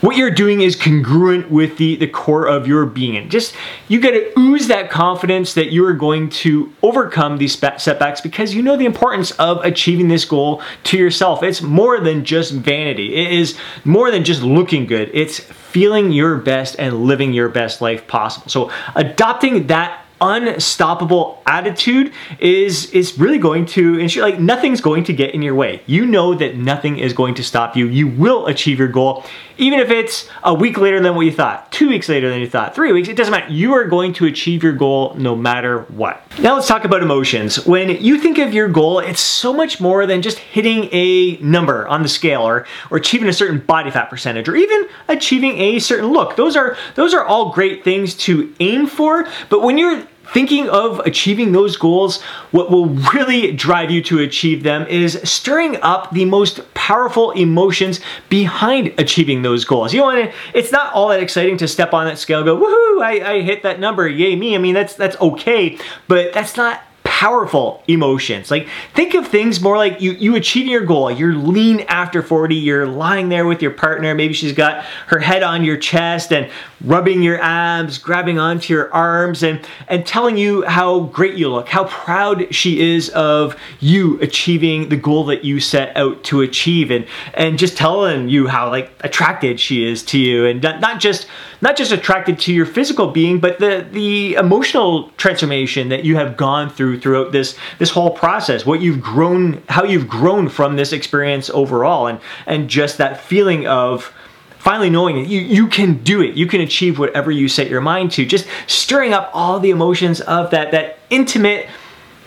what 0.00 0.16
you're 0.16 0.30
doing 0.30 0.62
is 0.62 0.76
congruent 0.76 1.50
with 1.50 1.76
the, 1.76 1.96
the 1.96 2.06
core 2.06 2.46
of 2.46 2.66
your 2.66 2.86
being. 2.86 3.16
And 3.16 3.30
just, 3.30 3.54
you 3.88 4.00
gotta 4.00 4.32
ooze 4.38 4.68
that 4.68 4.90
confidence 4.90 5.54
that 5.54 5.72
you 5.72 5.84
are 5.84 5.92
going 5.92 6.30
to 6.30 6.72
overcome 6.82 7.36
these 7.36 7.58
setbacks 7.58 8.20
because 8.20 8.54
you 8.54 8.62
know 8.62 8.76
the 8.76 8.86
importance 8.86 9.30
of 9.32 9.62
achieving 9.62 10.08
this 10.08 10.24
goal 10.24 10.62
to 10.84 10.96
yourself. 10.96 11.42
It's 11.42 11.60
more 11.60 12.00
than 12.00 12.24
just 12.24 12.52
vanity. 12.52 13.14
It 13.14 13.32
is 13.32 13.58
more 13.84 14.10
than 14.10 14.24
just 14.24 14.42
looking 14.42 14.86
good. 14.86 15.10
It's 15.12 15.38
feeling 15.38 16.12
your 16.12 16.36
best 16.36 16.76
and 16.78 17.04
living 17.04 17.34
your 17.34 17.50
best 17.50 17.82
life 17.82 18.06
possible. 18.06 18.48
So 18.48 18.70
adopting 18.94 19.66
that 19.66 19.99
unstoppable 20.20 21.42
attitude 21.46 22.12
is 22.38 22.90
is 22.90 23.18
really 23.18 23.38
going 23.38 23.66
to 23.66 23.98
ensure 23.98 24.22
like 24.22 24.38
nothing's 24.38 24.80
going 24.80 25.04
to 25.04 25.12
get 25.12 25.34
in 25.34 25.42
your 25.42 25.54
way. 25.54 25.82
You 25.86 26.06
know 26.06 26.34
that 26.34 26.56
nothing 26.56 26.98
is 26.98 27.12
going 27.12 27.34
to 27.34 27.44
stop 27.44 27.76
you. 27.76 27.86
You 27.86 28.08
will 28.08 28.46
achieve 28.46 28.78
your 28.78 28.88
goal 28.88 29.24
even 29.60 29.78
if 29.78 29.90
it's 29.90 30.26
a 30.42 30.54
week 30.54 30.78
later 30.78 31.00
than 31.00 31.14
what 31.14 31.26
you 31.26 31.32
thought, 31.32 31.70
2 31.70 31.90
weeks 31.90 32.08
later 32.08 32.30
than 32.30 32.40
you 32.40 32.48
thought, 32.48 32.74
3 32.74 32.92
weeks, 32.92 33.08
it 33.08 33.16
doesn't 33.16 33.30
matter. 33.30 33.52
You 33.52 33.74
are 33.74 33.84
going 33.84 34.14
to 34.14 34.24
achieve 34.24 34.62
your 34.62 34.72
goal 34.72 35.14
no 35.18 35.36
matter 35.36 35.82
what. 35.82 36.22
Now 36.38 36.54
let's 36.54 36.66
talk 36.66 36.84
about 36.84 37.02
emotions. 37.02 37.66
When 37.66 37.90
you 37.90 38.18
think 38.18 38.38
of 38.38 38.54
your 38.54 38.68
goal, 38.68 39.00
it's 39.00 39.20
so 39.20 39.52
much 39.52 39.78
more 39.78 40.06
than 40.06 40.22
just 40.22 40.38
hitting 40.38 40.88
a 40.92 41.36
number 41.42 41.86
on 41.88 42.02
the 42.02 42.08
scale 42.08 42.40
or 42.42 42.66
or 42.90 42.96
achieving 42.96 43.28
a 43.28 43.32
certain 43.34 43.58
body 43.58 43.90
fat 43.90 44.08
percentage 44.08 44.48
or 44.48 44.56
even 44.56 44.88
achieving 45.08 45.58
a 45.58 45.78
certain 45.78 46.06
look. 46.06 46.36
Those 46.36 46.56
are 46.56 46.78
those 46.94 47.12
are 47.12 47.24
all 47.24 47.52
great 47.52 47.84
things 47.84 48.14
to 48.14 48.54
aim 48.60 48.86
for, 48.86 49.28
but 49.50 49.62
when 49.62 49.76
you're 49.76 50.02
thinking 50.32 50.68
of 50.68 51.00
achieving 51.00 51.52
those 51.52 51.76
goals, 51.76 52.22
what 52.50 52.70
will 52.70 52.86
really 52.86 53.52
drive 53.52 53.90
you 53.90 54.02
to 54.04 54.18
achieve 54.20 54.62
them 54.62 54.86
is 54.86 55.20
stirring 55.24 55.76
up 55.82 56.10
the 56.12 56.24
most 56.24 56.72
powerful 56.74 57.30
emotions 57.32 58.00
behind 58.28 58.94
achieving 58.98 59.42
those 59.42 59.64
goals. 59.64 59.92
You 59.92 60.02
want 60.02 60.24
know, 60.24 60.32
it's 60.54 60.72
not 60.72 60.92
all 60.92 61.08
that 61.08 61.20
exciting 61.20 61.56
to 61.58 61.68
step 61.68 61.92
on 61.92 62.06
that 62.06 62.18
scale 62.18 62.42
go, 62.44 62.56
woohoo, 62.56 63.02
I, 63.02 63.32
I 63.32 63.42
hit 63.42 63.62
that 63.62 63.80
number, 63.80 64.08
yay 64.08 64.36
me. 64.36 64.54
I 64.54 64.58
mean, 64.58 64.74
that's 64.74 64.94
that's 64.94 65.16
okay, 65.20 65.78
but 66.08 66.32
that's 66.32 66.56
not 66.56 66.82
powerful 67.20 67.82
emotions. 67.86 68.50
Like 68.50 68.66
think 68.94 69.12
of 69.12 69.28
things 69.28 69.60
more 69.60 69.76
like 69.76 70.00
you 70.00 70.12
you 70.12 70.36
achieving 70.36 70.70
your 70.70 70.86
goal. 70.86 71.10
You're 71.10 71.34
lean 71.34 71.80
after 71.80 72.22
40, 72.22 72.54
you're 72.54 72.86
lying 72.86 73.28
there 73.28 73.44
with 73.44 73.60
your 73.60 73.72
partner, 73.72 74.14
maybe 74.14 74.32
she's 74.32 74.54
got 74.54 74.84
her 75.08 75.18
head 75.18 75.42
on 75.42 75.62
your 75.62 75.76
chest 75.76 76.32
and 76.32 76.50
rubbing 76.82 77.22
your 77.22 77.38
abs, 77.42 77.98
grabbing 77.98 78.38
onto 78.38 78.72
your 78.72 78.90
arms 78.94 79.42
and 79.42 79.60
and 79.86 80.06
telling 80.06 80.38
you 80.38 80.62
how 80.62 81.00
great 81.00 81.34
you 81.34 81.50
look, 81.50 81.68
how 81.68 81.84
proud 81.84 82.54
she 82.54 82.80
is 82.80 83.10
of 83.10 83.54
you 83.80 84.18
achieving 84.22 84.88
the 84.88 84.96
goal 84.96 85.26
that 85.26 85.44
you 85.44 85.60
set 85.60 85.94
out 85.98 86.24
to 86.24 86.40
achieve 86.40 86.90
and 86.90 87.06
and 87.34 87.58
just 87.58 87.76
telling 87.76 88.30
you 88.30 88.46
how 88.46 88.70
like 88.70 88.92
attracted 89.00 89.60
she 89.60 89.84
is 89.84 90.02
to 90.04 90.18
you 90.18 90.46
and 90.46 90.62
not 90.62 91.00
just 91.00 91.26
not 91.60 91.76
just 91.76 91.92
attracted 91.92 92.38
to 92.40 92.52
your 92.52 92.66
physical 92.66 93.08
being, 93.08 93.40
but 93.40 93.58
the 93.58 93.86
the 93.90 94.34
emotional 94.34 95.10
transformation 95.16 95.88
that 95.90 96.04
you 96.04 96.16
have 96.16 96.36
gone 96.36 96.68
through 96.68 96.90
through 96.90 97.00
throughout 97.00 97.32
this 97.32 97.56
this 97.78 97.90
whole 97.90 98.10
process 98.10 98.66
what 98.66 98.80
you've 98.80 99.00
grown 99.00 99.62
how 99.68 99.84
you've 99.84 100.08
grown 100.08 100.48
from 100.48 100.76
this 100.76 100.92
experience 100.92 101.50
overall 101.50 102.06
and 102.06 102.20
and 102.46 102.68
just 102.68 102.98
that 102.98 103.20
feeling 103.20 103.66
of 103.66 104.12
finally 104.58 104.90
knowing 104.90 105.16
that 105.16 105.28
you, 105.28 105.40
you 105.40 105.66
can 105.66 106.02
do 106.02 106.20
it. 106.20 106.34
You 106.34 106.46
can 106.46 106.60
achieve 106.60 106.98
whatever 106.98 107.30
you 107.30 107.48
set 107.48 107.70
your 107.70 107.80
mind 107.80 108.12
to. 108.12 108.26
Just 108.26 108.46
stirring 108.66 109.14
up 109.14 109.30
all 109.32 109.58
the 109.58 109.70
emotions 109.70 110.20
of 110.20 110.50
that 110.50 110.70
that 110.72 110.98
intimate 111.08 111.66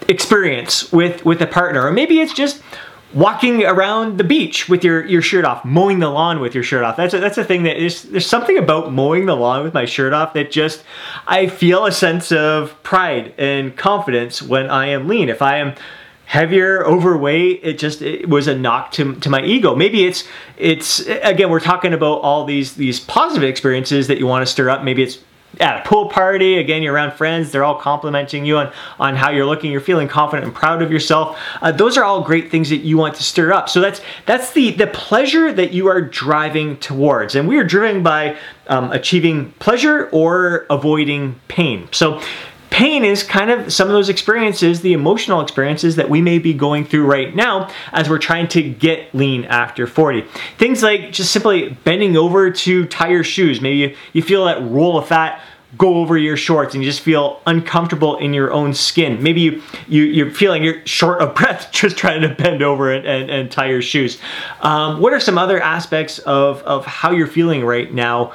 experience 0.08 0.92
with 0.92 1.24
with 1.25 1.42
a 1.42 1.48
partner. 1.48 1.86
Or 1.86 1.92
maybe 1.92 2.20
it's 2.20 2.34
just 2.34 2.62
walking 3.13 3.63
around 3.63 4.17
the 4.17 4.24
beach 4.24 4.67
with 4.67 4.84
your, 4.84 5.05
your 5.05 5.22
shirt 5.22 5.46
off, 5.46 5.63
mowing 5.63 6.00
the 6.00 6.10
lawn 6.10 6.39
with 6.39 6.55
your 6.55 6.63
shirt 6.63 6.84
off. 6.84 6.98
That's 6.98 7.13
a, 7.13 7.20
that's 7.20 7.38
a 7.38 7.43
thing 7.43 7.63
that 7.63 7.77
is, 7.77 8.03
there's 8.03 8.25
something 8.25 8.58
about 8.58 8.91
mowing 8.91 9.25
the 9.27 9.36
lawn 9.36 9.63
with 9.63 9.74
my 9.74 9.86
shirt 9.86 10.13
off 10.13 10.34
that 10.34 10.51
just, 10.51 10.84
I 11.27 11.48
feel 11.48 11.86
a 11.86 11.91
sense 11.91 12.32
of 12.32 12.82
pride 12.84 13.34
and 13.38 13.75
confidence 13.77 14.41
when 14.41 14.70
I 14.70 14.88
am 14.88 15.08
lean. 15.08 15.29
If 15.29 15.41
I 15.41 15.58
am 15.58 15.75
heavier, 16.25 16.84
overweight, 16.88 17.60
it 17.63 17.77
just, 17.77 18.01
it 18.01 18.27
was 18.27 18.48
a 18.48 18.58
knock 18.58 18.91
to, 18.93 19.13
to 19.15 19.29
my 19.29 19.43
ego. 19.43 19.75
Maybe 19.75 20.05
it's, 20.05 20.27
it's, 20.58 21.00
again, 21.08 21.51
we're 21.51 21.60
talking 21.60 21.93
about 21.93 22.22
all 22.22 22.46
these, 22.46 22.74
these 22.75 23.00
positive 23.00 23.48
experiences 23.48 24.08
that 24.08 24.17
you 24.17 24.25
want 24.25 24.41
to 24.41 24.51
stir 24.51 24.70
up. 24.70 24.84
Maybe 24.84 25.03
it's 25.03 25.20
at 25.60 25.86
a 25.86 25.89
pool 25.89 26.10
party, 26.10 26.57
again, 26.57 26.81
you're 26.81 26.93
around 26.93 27.13
friends, 27.13 27.51
they're 27.51 27.63
all 27.63 27.79
complimenting 27.79 28.45
you 28.45 28.57
on, 28.57 28.72
on 29.00 29.15
how 29.15 29.29
you're 29.29 29.45
looking, 29.45 29.72
you're 29.72 29.81
feeling 29.81 30.07
confident 30.07 30.45
and 30.45 30.55
proud 30.55 30.81
of 30.81 30.91
yourself. 30.91 31.38
Uh, 31.62 31.72
those 31.72 31.98
are 31.98 32.03
all 32.03 32.22
great 32.22 32.50
things 32.50 32.69
that 32.69 32.77
you 32.77 32.98
want 32.98 33.15
to 33.15 33.24
stir 33.24 33.51
up. 33.51 33.69
So 33.69 33.79
that's 33.79 34.01
that's 34.25 34.51
the, 34.53 34.72
the 34.72 34.88
pleasure 34.88 35.53
that 35.53 35.72
you 35.72 35.88
are 35.88 36.01
driving 36.01 36.77
towards. 36.77 37.36
And 37.36 37.48
we 37.48 37.57
are 37.57 37.63
driven 37.63 38.03
by 38.03 38.38
um, 38.67 38.91
achieving 38.91 39.51
pleasure 39.53 40.10
or 40.12 40.65
avoiding 40.69 41.39
pain. 41.48 41.88
So 41.91 42.22
pain 42.74 43.06
is 43.06 43.22
kind 43.22 43.51
of 43.51 43.72
some 43.72 43.88
of 43.88 43.94
those 43.94 44.10
experiences, 44.10 44.82
the 44.82 44.94
emotional 44.94 45.42
experiences 45.42 45.96
that 45.96 46.10
we 46.10 46.22
may 46.22 46.39
be 46.39 46.56
going 46.56 46.84
through 46.84 47.06
right 47.06 47.36
now 47.36 47.70
as 47.92 48.10
we're 48.10 48.18
trying 48.18 48.48
to 48.48 48.63
get 48.63 49.13
lean 49.13 49.46
after 49.46 49.86
40. 49.86 50.25
Things 50.58 50.82
like 50.82 51.12
just 51.12 51.32
simply 51.32 51.77
bending 51.84 52.18
over 52.18 52.50
to 52.50 52.88
tie 52.88 53.10
your 53.10 53.24
shoes. 53.24 53.62
Maybe 53.62 53.77
you, 53.77 53.96
you 54.13 54.24
feel 54.24 54.46
that 54.46 54.60
roll 54.63 54.98
of 54.98 55.08
fat 55.08 55.39
go 55.77 55.98
over 55.98 56.18
your 56.18 56.36
shorts 56.36 56.74
and 56.74 56.84
you 56.84 56.89
just 56.89 57.01
feel 57.01 57.42
uncomfortable 57.46 58.18
in 58.18 58.34
your 58.34 58.51
own 58.51 58.74
skin. 58.74 59.22
Maybe 59.22 59.42
you, 59.42 59.62
you, 59.88 60.03
you're 60.03 60.32
feeling 60.32 60.63
you're 60.63 60.84
short 60.88 61.22
of 61.22 61.36
breath 61.36 61.70
just 61.72 61.96
trying 61.96 62.22
to 62.22 62.30
bend 62.30 62.63
over 62.63 62.92
and, 62.92 63.06
and, 63.06 63.30
and 63.30 63.51
tie 63.51 63.70
your 63.70 63.84
shoes. 63.84 64.20
Um, 64.62 65.00
what 65.00 65.13
are 65.13 65.20
some 65.20 65.38
other 65.38 65.62
aspects 65.62 66.18
of, 66.20 66.63
of 66.63 66.88
how 66.88 67.12
you're 67.12 67.27
feeling 67.27 67.63
right 67.63 67.94
now 67.94 68.34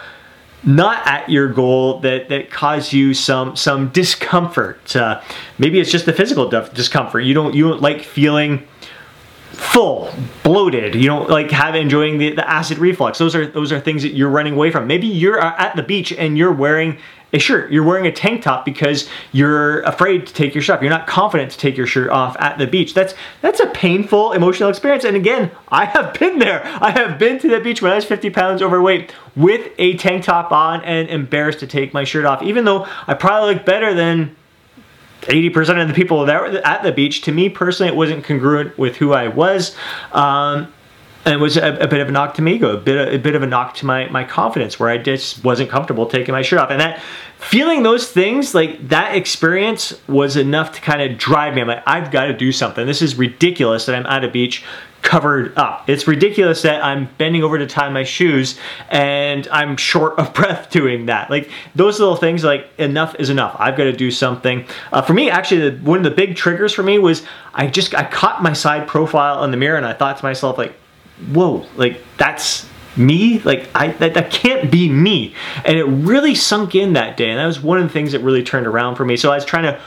not 0.65 1.07
at 1.07 1.29
your 1.29 1.49
goal 1.49 2.01
that 2.01 2.29
that 2.29 2.51
cause 2.51 2.93
you 2.93 3.15
some 3.15 3.57
some 3.57 3.89
discomfort. 3.91 4.95
Uh, 4.95 5.21
maybe 5.59 5.81
it's 5.81 5.91
just 5.91 6.07
the 6.07 6.13
physical 6.13 6.49
discomfort. 6.49 7.25
You 7.25 7.35
don't 7.35 7.55
you 7.55 7.69
don't 7.69 7.81
like 7.81 8.03
feeling 8.03 8.67
full, 9.59 10.13
bloated. 10.45 10.95
You 10.95 11.07
don't 11.07 11.29
like 11.29 11.51
have 11.51 11.75
enjoying 11.75 12.19
the, 12.19 12.35
the 12.35 12.49
acid 12.49 12.79
reflux. 12.79 13.19
Those 13.19 13.35
are 13.35 13.47
those 13.47 13.73
are 13.73 13.81
things 13.81 14.03
that 14.03 14.15
you're 14.15 14.31
running 14.31 14.55
away 14.55 14.71
from. 14.71 14.87
Maybe 14.87 15.07
you're 15.07 15.41
uh, 15.41 15.55
at 15.59 15.77
the 15.77 15.83
beach 15.83 16.13
and 16.13 16.39
you're 16.39 16.53
wearing 16.53 16.99
a 17.33 17.39
shirt. 17.39 17.71
You're 17.71 17.85
wearing 17.85 18.07
a 18.07 18.13
tank 18.13 18.43
top 18.43 18.65
because 18.65 19.09
you're 19.33 19.81
afraid 19.83 20.27
to 20.27 20.33
take 20.33 20.55
your 20.55 20.63
shirt 20.63 20.77
off. 20.77 20.83
You're 20.83 20.91
not 20.91 21.07
confident 21.07 21.51
to 21.51 21.59
take 21.59 21.77
your 21.77 21.87
shirt 21.87 22.09
off 22.09 22.37
at 22.39 22.59
the 22.59 22.67
beach. 22.67 22.95
That's 22.95 23.15
that's 23.41 23.61
a 23.61 23.67
painful 23.67 24.33
emotional 24.33 24.71
experience. 24.71 25.05
And 25.05 25.17
again, 25.17 25.51
I 25.69 25.87
have 25.87 26.15
been 26.15 26.39
there. 26.39 26.63
I 26.81 26.93
have 26.93 27.19
been 27.19 27.39
to 27.41 27.49
the 27.49 27.61
beach 27.61 27.83
when 27.83 27.93
I 27.93 27.97
was 27.97 28.05
50 28.05 28.31
pounds 28.31 28.63
overweight 28.63 29.13
with 29.37 29.73
a 29.79 29.97
tank 29.97 30.25
top 30.25 30.53
on 30.53 30.83
and 30.85 31.09
embarrassed 31.09 31.61
to 31.61 31.67
take 31.67 31.93
my 31.93 32.05
shirt 32.05 32.25
off. 32.25 32.43
Even 32.43 32.65
though 32.65 32.87
I 33.07 33.15
probably 33.15 33.55
look 33.55 33.67
better 33.67 33.93
than 33.93 34.37
80% 35.29 35.81
of 35.81 35.89
the 35.89 35.95
people 35.95 36.25
that 36.27 36.41
were 36.41 36.49
at 36.67 36.83
the 36.83 36.93
beach, 36.93 37.23
to 37.23 37.33
me 37.33 37.49
personally, 37.49 37.93
it 37.93 37.97
wasn't 37.97 38.25
congruent 38.25 38.77
with 38.79 38.97
who 38.97 39.13
I 39.13 39.29
was. 39.29 39.77
Um, 40.13 40.73
and 41.25 41.35
it 41.35 41.41
was 41.41 41.59
a, 41.59 41.75
a, 41.77 41.87
bit 41.87 42.01
of 42.01 42.09
a 42.09 42.11
knock 42.11 42.35
to 42.35 42.43
me 42.43 42.55
ego, 42.55 42.75
a 42.75 42.81
bit, 42.81 43.15
a 43.15 43.19
bit 43.19 43.35
of 43.35 43.43
a 43.43 43.47
knock 43.47 43.75
to 43.75 43.87
my, 43.87 44.09
my 44.09 44.25
confidence 44.25 44.81
where 44.81 44.89
I 44.89 44.97
just 44.97 45.45
wasn't 45.45 45.69
comfortable 45.69 46.07
taking 46.07 46.33
my 46.33 46.41
shirt 46.41 46.59
off. 46.59 46.71
And 46.71 46.81
that 46.81 47.03
feeling 47.39 47.83
those 47.83 48.11
things, 48.11 48.55
like 48.55 48.89
that 48.89 49.15
experience 49.15 50.01
was 50.09 50.37
enough 50.37 50.73
to 50.73 50.81
kind 50.81 51.03
of 51.03 51.19
drive 51.19 51.55
me. 51.55 51.61
I'm 51.61 51.69
like, 51.69 51.83
I've 51.87 52.11
got 52.11 52.27
to 52.27 52.33
do 52.33 52.51
something. 52.51 52.87
This 52.87 53.03
is 53.03 53.17
ridiculous 53.17 53.85
that 53.87 53.95
I'm 53.95 54.07
at 54.07 54.25
a 54.25 54.29
beach 54.29 54.65
covered 55.03 55.57
up. 55.57 55.89
It's 55.89 56.07
ridiculous 56.07 56.63
that 56.63 56.85
I'm 56.85 57.09
bending 57.19 57.43
over 57.43 57.59
to 57.59 57.67
tie 57.67 57.89
my 57.89 58.05
shoes 58.05 58.59
and 58.91 59.47
I'm 59.49 59.77
short 59.77 60.19
of 60.19 60.35
breath 60.35 60.71
doing 60.71 61.07
that. 61.07 61.31
Like 61.31 61.51
those 61.75 61.99
little 61.99 62.17
things, 62.17 62.45
like 62.45 62.69
enough 62.79 63.15
is 63.19 63.31
enough. 63.31 63.57
I've 63.59 63.77
got 63.77 63.85
to 63.85 63.93
do 63.93 64.11
something. 64.11 64.67
Uh, 64.93 65.03
for 65.03 65.15
me, 65.15 65.31
actually, 65.31 65.71
the, 65.71 65.85
one 65.85 65.99
of 65.99 66.05
the 66.05 66.11
big 66.11 66.37
triggers 66.37 66.73
for 66.73 66.83
me 66.83 66.99
was 66.99 67.25
I 67.55 67.69
just 67.69 67.95
I 67.95 68.05
caught 68.05 68.43
my 68.43 68.53
side 68.53 68.87
profile 68.89 69.45
in 69.45 69.51
the 69.51 69.57
mirror 69.57 69.77
and 69.77 69.87
I 69.87 69.95
thought 69.95 70.19
to 70.19 70.25
myself 70.25 70.59
like, 70.59 70.73
whoa, 71.33 71.67
like 71.77 72.01
that's 72.17 72.69
me 72.97 73.39
like 73.41 73.69
i 73.77 73.93
that, 73.93 74.15
that 74.15 74.29
can't 74.29 74.73
be 74.73 74.89
me 74.89 75.33
and 75.65 75.79
it 75.79 75.85
really 75.85 76.35
sunk 76.35 76.75
in 76.75 76.95
that 76.95 77.17
day 77.17 77.31
and 77.31 77.39
that 77.39 77.47
was 77.47 77.61
one 77.61 77.79
of 77.79 77.85
the 77.85 77.91
things 77.91 78.11
that 78.11 78.19
really 78.21 78.43
turned 78.43 78.67
around 78.67 78.97
for 78.97 79.05
me 79.05 79.17
so 79.17 79.31
i 79.31 79.37
was 79.37 79.45
trying 79.45 79.63
to 79.63 79.81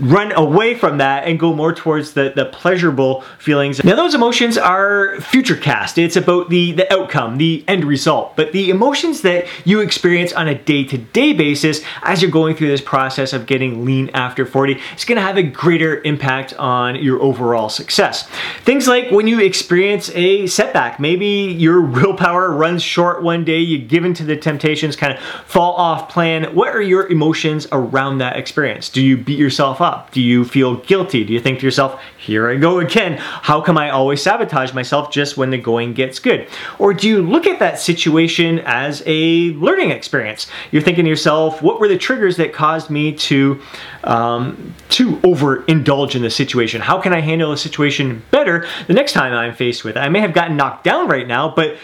run 0.00 0.32
away 0.32 0.74
from 0.74 0.98
that 0.98 1.24
and 1.24 1.38
go 1.38 1.54
more 1.54 1.72
towards 1.74 2.12
the, 2.12 2.32
the 2.34 2.46
pleasurable 2.46 3.22
feelings. 3.38 3.82
Now 3.82 3.96
those 3.96 4.14
emotions 4.14 4.58
are 4.58 5.20
future 5.20 5.56
cast. 5.56 5.98
It's 5.98 6.16
about 6.16 6.50
the, 6.50 6.72
the 6.72 6.92
outcome, 6.92 7.38
the 7.38 7.64
end 7.66 7.84
result. 7.84 8.36
But 8.36 8.52
the 8.52 8.70
emotions 8.70 9.22
that 9.22 9.46
you 9.64 9.80
experience 9.80 10.32
on 10.32 10.48
a 10.48 10.54
day-to-day 10.54 11.32
basis 11.32 11.82
as 12.02 12.22
you're 12.22 12.30
going 12.30 12.56
through 12.56 12.68
this 12.68 12.80
process 12.80 13.32
of 13.32 13.46
getting 13.46 13.84
lean 13.84 14.10
after 14.10 14.44
40 14.44 14.80
is 14.96 15.04
gonna 15.04 15.20
have 15.20 15.36
a 15.36 15.42
greater 15.42 16.02
impact 16.02 16.54
on 16.54 16.96
your 16.96 17.20
overall 17.22 17.68
success. 17.68 18.28
Things 18.64 18.86
like 18.86 19.10
when 19.10 19.26
you 19.26 19.40
experience 19.40 20.10
a 20.14 20.46
setback, 20.46 21.00
maybe 21.00 21.26
your 21.26 21.80
willpower 21.80 22.50
runs 22.50 22.82
short 22.82 23.22
one 23.22 23.44
day, 23.44 23.58
you 23.58 23.78
give 23.78 24.04
in 24.04 24.14
to 24.14 24.24
the 24.24 24.36
temptations, 24.36 24.96
kind 24.96 25.12
of 25.12 25.20
fall 25.46 25.74
off 25.74 26.08
plan. 26.08 26.54
What 26.54 26.68
are 26.68 26.82
your 26.82 27.06
emotions 27.08 27.66
around 27.72 28.18
that 28.18 28.36
experience? 28.36 28.88
Do 28.88 29.02
you 29.02 29.16
beat 29.16 29.38
yourself 29.38 29.77
yourself 29.78 29.94
up? 29.94 30.10
Do 30.12 30.20
you 30.20 30.44
feel 30.44 30.76
guilty? 30.76 31.24
Do 31.24 31.32
you 31.32 31.40
think 31.40 31.60
to 31.60 31.64
yourself, 31.64 32.00
here 32.18 32.50
I 32.50 32.56
go 32.56 32.80
again, 32.80 33.18
how 33.18 33.60
come 33.60 33.78
I 33.78 33.90
always 33.90 34.22
sabotage 34.22 34.72
myself 34.72 35.10
just 35.10 35.36
when 35.36 35.50
the 35.50 35.58
going 35.58 35.94
gets 35.94 36.18
good? 36.18 36.48
Or 36.78 36.92
do 36.94 37.08
you 37.08 37.22
look 37.22 37.46
at 37.46 37.58
that 37.58 37.78
situation 37.78 38.60
as 38.64 39.02
a 39.06 39.50
learning 39.54 39.90
experience? 39.90 40.48
You're 40.72 40.82
thinking 40.82 41.04
to 41.04 41.08
yourself, 41.08 41.62
what 41.62 41.80
were 41.80 41.88
the 41.88 41.98
triggers 41.98 42.36
that 42.36 42.52
caused 42.52 42.90
me 42.90 43.12
to, 43.12 43.60
um, 44.04 44.74
to 44.90 45.16
overindulge 45.18 46.14
in 46.14 46.22
the 46.22 46.30
situation? 46.30 46.80
How 46.80 47.00
can 47.00 47.12
I 47.12 47.20
handle 47.20 47.50
the 47.50 47.56
situation 47.56 48.22
better 48.30 48.66
the 48.86 48.94
next 48.94 49.12
time 49.12 49.32
I'm 49.32 49.54
faced 49.54 49.84
with 49.84 49.96
it? 49.96 50.00
I 50.00 50.08
may 50.08 50.20
have 50.20 50.34
gotten 50.34 50.56
knocked 50.56 50.84
down 50.84 51.08
right 51.08 51.26
now, 51.26 51.52
but 51.54 51.76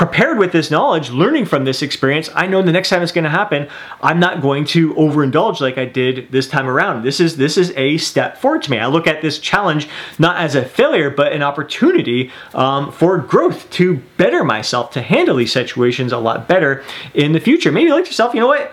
prepared 0.00 0.38
with 0.38 0.50
this 0.50 0.70
knowledge, 0.70 1.10
learning 1.10 1.44
from 1.44 1.66
this 1.66 1.82
experience, 1.82 2.30
I 2.34 2.46
know 2.46 2.62
the 2.62 2.72
next 2.72 2.88
time 2.88 3.02
it's 3.02 3.12
going 3.12 3.24
to 3.24 3.28
happen, 3.28 3.68
I'm 4.00 4.18
not 4.18 4.40
going 4.40 4.64
to 4.68 4.94
overindulge 4.94 5.60
like 5.60 5.76
I 5.76 5.84
did 5.84 6.32
this 6.32 6.48
time 6.48 6.66
around. 6.66 7.02
This 7.02 7.20
is 7.20 7.36
this 7.36 7.58
is 7.58 7.70
a 7.76 7.98
step 7.98 8.38
forward 8.38 8.62
to 8.62 8.70
me. 8.70 8.78
I 8.78 8.86
look 8.86 9.06
at 9.06 9.20
this 9.20 9.38
challenge 9.38 9.90
not 10.18 10.38
as 10.38 10.54
a 10.54 10.64
failure, 10.64 11.10
but 11.10 11.34
an 11.34 11.42
opportunity 11.42 12.32
um, 12.54 12.90
for 12.90 13.18
growth 13.18 13.68
to 13.72 13.96
better 14.16 14.42
myself, 14.42 14.90
to 14.92 15.02
handle 15.02 15.36
these 15.36 15.52
situations 15.52 16.12
a 16.12 16.18
lot 16.18 16.48
better 16.48 16.82
in 17.12 17.32
the 17.32 17.40
future. 17.40 17.70
Maybe 17.70 17.90
like 17.90 18.06
yourself, 18.06 18.32
you 18.32 18.40
know 18.40 18.46
what? 18.46 18.72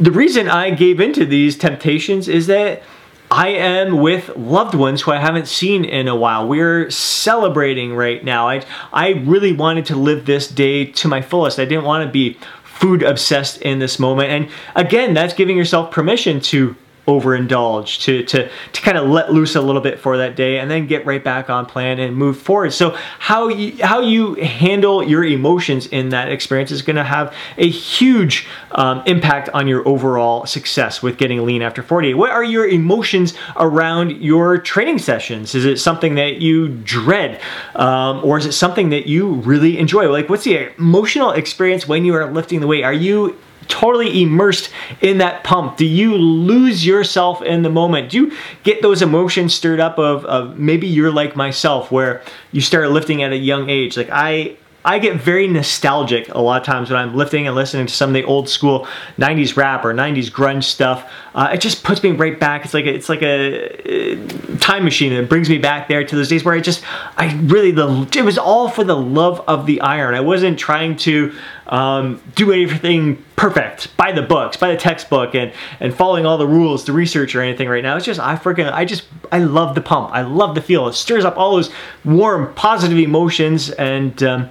The 0.00 0.12
reason 0.12 0.48
I 0.48 0.70
gave 0.70 0.98
into 0.98 1.26
these 1.26 1.58
temptations 1.58 2.26
is 2.26 2.46
that 2.46 2.82
I 3.30 3.48
am 3.48 3.98
with 3.98 4.36
loved 4.36 4.74
ones 4.74 5.02
who 5.02 5.12
I 5.12 5.18
haven't 5.18 5.48
seen 5.48 5.84
in 5.84 6.08
a 6.08 6.16
while. 6.16 6.48
We're 6.48 6.90
celebrating 6.90 7.94
right 7.94 8.24
now. 8.24 8.48
I, 8.48 8.64
I 8.92 9.10
really 9.10 9.52
wanted 9.52 9.86
to 9.86 9.96
live 9.96 10.24
this 10.24 10.48
day 10.48 10.86
to 10.86 11.08
my 11.08 11.20
fullest. 11.20 11.58
I 11.58 11.66
didn't 11.66 11.84
want 11.84 12.06
to 12.06 12.10
be 12.10 12.38
food 12.64 13.02
obsessed 13.02 13.60
in 13.62 13.80
this 13.80 13.98
moment. 13.98 14.30
And 14.30 14.48
again, 14.74 15.12
that's 15.12 15.34
giving 15.34 15.56
yourself 15.56 15.90
permission 15.90 16.40
to 16.40 16.74
overindulge, 17.08 18.00
to, 18.02 18.22
to, 18.24 18.48
to 18.72 18.82
kind 18.82 18.98
of 18.98 19.08
let 19.08 19.32
loose 19.32 19.56
a 19.56 19.60
little 19.60 19.80
bit 19.80 19.98
for 19.98 20.18
that 20.18 20.36
day 20.36 20.58
and 20.58 20.70
then 20.70 20.86
get 20.86 21.06
right 21.06 21.24
back 21.24 21.48
on 21.48 21.64
plan 21.64 21.98
and 21.98 22.14
move 22.14 22.38
forward. 22.38 22.72
So 22.72 22.90
how 23.18 23.48
you, 23.48 23.82
how 23.82 24.00
you 24.00 24.34
handle 24.34 25.02
your 25.02 25.24
emotions 25.24 25.86
in 25.86 26.10
that 26.10 26.30
experience 26.30 26.70
is 26.70 26.82
gonna 26.82 27.02
have 27.02 27.34
a 27.56 27.68
huge 27.68 28.46
um, 28.72 29.02
impact 29.06 29.48
on 29.50 29.66
your 29.66 29.86
overall 29.88 30.44
success 30.44 31.02
with 31.02 31.16
getting 31.16 31.44
lean 31.44 31.62
after 31.62 31.82
40. 31.82 32.12
What 32.14 32.30
are 32.30 32.44
your 32.44 32.68
emotions 32.68 33.32
around 33.56 34.22
your 34.22 34.58
training 34.58 34.98
sessions? 34.98 35.54
Is 35.54 35.64
it 35.64 35.78
something 35.78 36.14
that 36.16 36.42
you 36.42 36.68
dread? 36.68 37.40
Um, 37.74 38.22
or 38.22 38.36
is 38.36 38.44
it 38.44 38.52
something 38.52 38.90
that 38.90 39.06
you 39.06 39.32
really 39.34 39.78
enjoy? 39.78 40.10
Like 40.10 40.28
what's 40.28 40.44
the 40.44 40.70
emotional 40.76 41.30
experience 41.30 41.88
when 41.88 42.04
you 42.04 42.14
are 42.14 42.30
lifting 42.30 42.60
the 42.60 42.66
weight? 42.66 42.84
Are 42.84 42.92
you 42.92 43.38
totally 43.68 44.22
immersed 44.22 44.70
in 45.00 45.18
that 45.18 45.44
pump? 45.44 45.76
Do 45.76 45.86
you 45.86 46.16
lose 46.16 46.84
yourself 46.84 47.42
in 47.42 47.62
the 47.62 47.70
moment? 47.70 48.10
Do 48.10 48.24
you 48.24 48.36
get 48.62 48.82
those 48.82 49.02
emotions 49.02 49.54
stirred 49.54 49.80
up 49.80 49.98
of, 49.98 50.24
of 50.24 50.58
maybe 50.58 50.86
you're 50.86 51.12
like 51.12 51.36
myself 51.36 51.92
where 51.92 52.22
you 52.52 52.60
start 52.60 52.90
lifting 52.90 53.22
at 53.22 53.32
a 53.32 53.36
young 53.36 53.70
age? 53.70 53.96
Like 53.96 54.10
I 54.10 54.56
I 54.84 54.98
get 55.00 55.20
very 55.20 55.48
nostalgic 55.48 56.28
a 56.30 56.40
lot 56.40 56.60
of 56.60 56.66
times 56.66 56.88
when 56.88 56.98
I'm 56.98 57.14
lifting 57.14 57.46
and 57.46 57.54
listening 57.54 57.86
to 57.86 57.92
some 57.92 58.10
of 58.10 58.14
the 58.14 58.24
old 58.24 58.48
school 58.48 58.86
90s 59.18 59.56
rap 59.56 59.84
or 59.84 59.92
90s 59.92 60.30
grunge 60.30 60.64
stuff. 60.64 61.12
Uh, 61.34 61.50
it 61.52 61.60
just 61.60 61.82
puts 61.82 62.02
me 62.02 62.12
right 62.12 62.38
back. 62.38 62.64
It's 62.64 62.72
like 62.72 62.86
a, 62.86 62.94
it's 62.94 63.08
like 63.08 63.20
a, 63.20 63.66
a 63.86 64.56
time 64.58 64.84
machine. 64.84 65.12
It 65.12 65.28
brings 65.28 65.50
me 65.50 65.58
back 65.58 65.88
there 65.88 66.04
to 66.04 66.16
those 66.16 66.28
days 66.28 66.44
where 66.44 66.54
I 66.54 66.60
just 66.60 66.82
I 67.16 67.34
really 67.44 67.72
the 67.72 68.08
it 68.16 68.22
was 68.22 68.38
all 68.38 68.70
for 68.70 68.82
the 68.84 68.96
love 68.96 69.42
of 69.46 69.66
the 69.66 69.80
iron. 69.80 70.14
I 70.14 70.20
wasn't 70.20 70.58
trying 70.58 70.96
to 70.98 71.34
um, 71.68 72.22
do 72.34 72.52
everything 72.52 73.22
perfect 73.36 73.96
by 73.96 74.12
the 74.12 74.22
books, 74.22 74.56
by 74.56 74.70
the 74.70 74.76
textbook, 74.76 75.34
and 75.34 75.52
and 75.80 75.94
following 75.94 76.26
all 76.26 76.38
the 76.38 76.46
rules, 76.46 76.84
the 76.84 76.92
research 76.92 77.34
or 77.34 77.42
anything 77.42 77.68
right 77.68 77.82
now. 77.82 77.96
It's 77.96 78.06
just 78.06 78.20
I 78.20 78.36
freaking 78.36 78.70
I 78.72 78.84
just 78.84 79.04
I 79.30 79.38
love 79.38 79.74
the 79.74 79.80
pump. 79.80 80.12
I 80.12 80.22
love 80.22 80.54
the 80.54 80.62
feel. 80.62 80.88
It 80.88 80.94
stirs 80.94 81.24
up 81.24 81.36
all 81.36 81.56
those 81.56 81.70
warm, 82.04 82.54
positive 82.54 82.98
emotions, 82.98 83.70
and 83.70 84.22
um, 84.22 84.50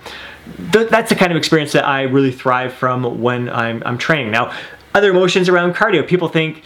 th- 0.71 0.89
that's 0.89 1.09
the 1.09 1.15
kind 1.15 1.31
of 1.31 1.37
experience 1.37 1.71
that 1.73 1.85
I 1.85 2.03
really 2.03 2.31
thrive 2.31 2.73
from 2.73 3.21
when 3.21 3.49
I'm 3.49 3.81
I'm 3.85 3.97
training. 3.97 4.31
Now, 4.31 4.55
other 4.93 5.11
emotions 5.11 5.49
around 5.49 5.73
cardio. 5.73 6.07
People 6.07 6.27
think 6.27 6.63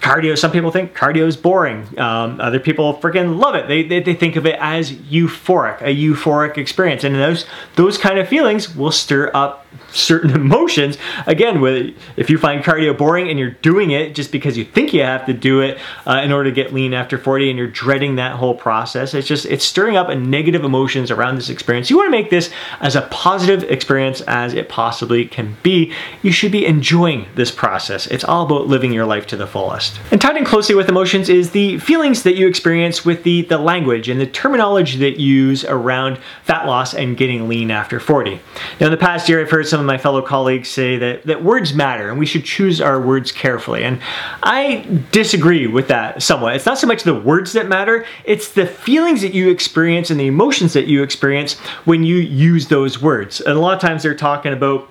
cardio 0.00 0.38
some 0.38 0.52
people 0.52 0.70
think 0.70 0.94
cardio 0.94 1.26
is 1.26 1.36
boring 1.36 1.86
um, 1.98 2.40
other 2.40 2.60
people 2.60 2.94
freaking 2.98 3.38
love 3.38 3.54
it 3.54 3.66
they, 3.66 3.82
they, 3.82 4.00
they, 4.00 4.14
think 4.14 4.36
of 4.36 4.46
it 4.46 4.56
as 4.60 4.92
euphoric 4.92 5.80
a 5.80 5.94
euphoric 5.94 6.58
experience 6.58 7.02
and 7.02 7.14
those 7.14 7.46
those 7.76 7.96
kind 7.96 8.18
of 8.18 8.28
feelings 8.28 8.76
will 8.76 8.92
stir 8.92 9.30
up 9.34 9.65
certain 9.92 10.30
emotions. 10.34 10.98
Again 11.26 11.60
with 11.60 11.94
if 12.16 12.30
you 12.30 12.38
find 12.38 12.62
cardio 12.62 12.96
boring 12.96 13.28
and 13.28 13.38
you're 13.38 13.50
doing 13.50 13.90
it 13.90 14.14
just 14.14 14.32
because 14.32 14.56
you 14.56 14.64
think 14.64 14.92
you 14.92 15.02
have 15.02 15.26
to 15.26 15.32
do 15.32 15.60
it 15.60 15.78
uh, 16.06 16.20
in 16.22 16.32
order 16.32 16.50
to 16.50 16.54
get 16.54 16.72
lean 16.72 16.94
after 16.94 17.18
40 17.18 17.50
and 17.50 17.58
you're 17.58 17.66
dreading 17.66 18.16
that 18.16 18.36
whole 18.36 18.54
process 18.54 19.14
it's 19.14 19.28
just 19.28 19.46
it's 19.46 19.64
stirring 19.64 19.96
up 19.96 20.08
a 20.08 20.14
negative 20.14 20.64
emotions 20.64 21.10
around 21.10 21.36
this 21.36 21.48
experience. 21.48 21.90
You 21.90 21.96
want 21.96 22.08
to 22.08 22.10
make 22.10 22.30
this 22.30 22.50
as 22.80 22.96
a 22.96 23.02
positive 23.02 23.68
experience 23.70 24.20
as 24.22 24.54
it 24.54 24.68
possibly 24.68 25.26
can 25.26 25.56
be. 25.62 25.92
You 26.22 26.32
should 26.32 26.52
be 26.52 26.66
enjoying 26.66 27.26
this 27.34 27.50
process. 27.50 28.06
It's 28.06 28.24
all 28.24 28.46
about 28.46 28.66
living 28.66 28.92
your 28.92 29.06
life 29.06 29.26
to 29.28 29.36
the 29.36 29.46
fullest. 29.46 30.00
And 30.10 30.20
tied 30.20 30.36
in 30.36 30.44
closely 30.44 30.74
with 30.74 30.88
emotions 30.88 31.28
is 31.28 31.50
the 31.50 31.78
feelings 31.78 32.22
that 32.22 32.36
you 32.36 32.46
experience 32.46 33.04
with 33.04 33.22
the 33.22 33.42
the 33.42 33.58
language 33.58 34.08
and 34.08 34.20
the 34.20 34.26
terminology 34.26 34.98
that 34.98 35.18
you 35.18 35.34
use 35.34 35.64
around 35.64 36.18
fat 36.42 36.66
loss 36.66 36.94
and 36.94 37.16
getting 37.16 37.48
lean 37.48 37.70
after 37.70 38.00
40 38.00 38.40
now 38.80 38.86
in 38.86 38.92
the 38.92 38.96
past 38.96 39.28
year 39.28 39.40
i've 39.40 39.50
heard 39.50 39.65
some 39.66 39.80
of 39.80 39.86
my 39.86 39.98
fellow 39.98 40.22
colleagues 40.22 40.68
say 40.68 40.96
that, 40.98 41.24
that 41.24 41.42
words 41.42 41.74
matter 41.74 42.10
and 42.10 42.18
we 42.18 42.26
should 42.26 42.44
choose 42.44 42.80
our 42.80 43.00
words 43.00 43.32
carefully. 43.32 43.84
And 43.84 44.00
I 44.42 44.86
disagree 45.12 45.66
with 45.66 45.88
that 45.88 46.22
somewhat. 46.22 46.56
It's 46.56 46.66
not 46.66 46.78
so 46.78 46.86
much 46.86 47.02
the 47.02 47.14
words 47.14 47.52
that 47.54 47.68
matter, 47.68 48.04
it's 48.24 48.52
the 48.52 48.66
feelings 48.66 49.22
that 49.22 49.34
you 49.34 49.50
experience 49.50 50.10
and 50.10 50.18
the 50.18 50.26
emotions 50.26 50.72
that 50.72 50.86
you 50.86 51.02
experience 51.02 51.54
when 51.84 52.04
you 52.04 52.16
use 52.16 52.68
those 52.68 53.00
words. 53.00 53.40
And 53.40 53.56
a 53.56 53.60
lot 53.60 53.74
of 53.74 53.80
times 53.80 54.02
they're 54.02 54.14
talking 54.14 54.52
about 54.52 54.90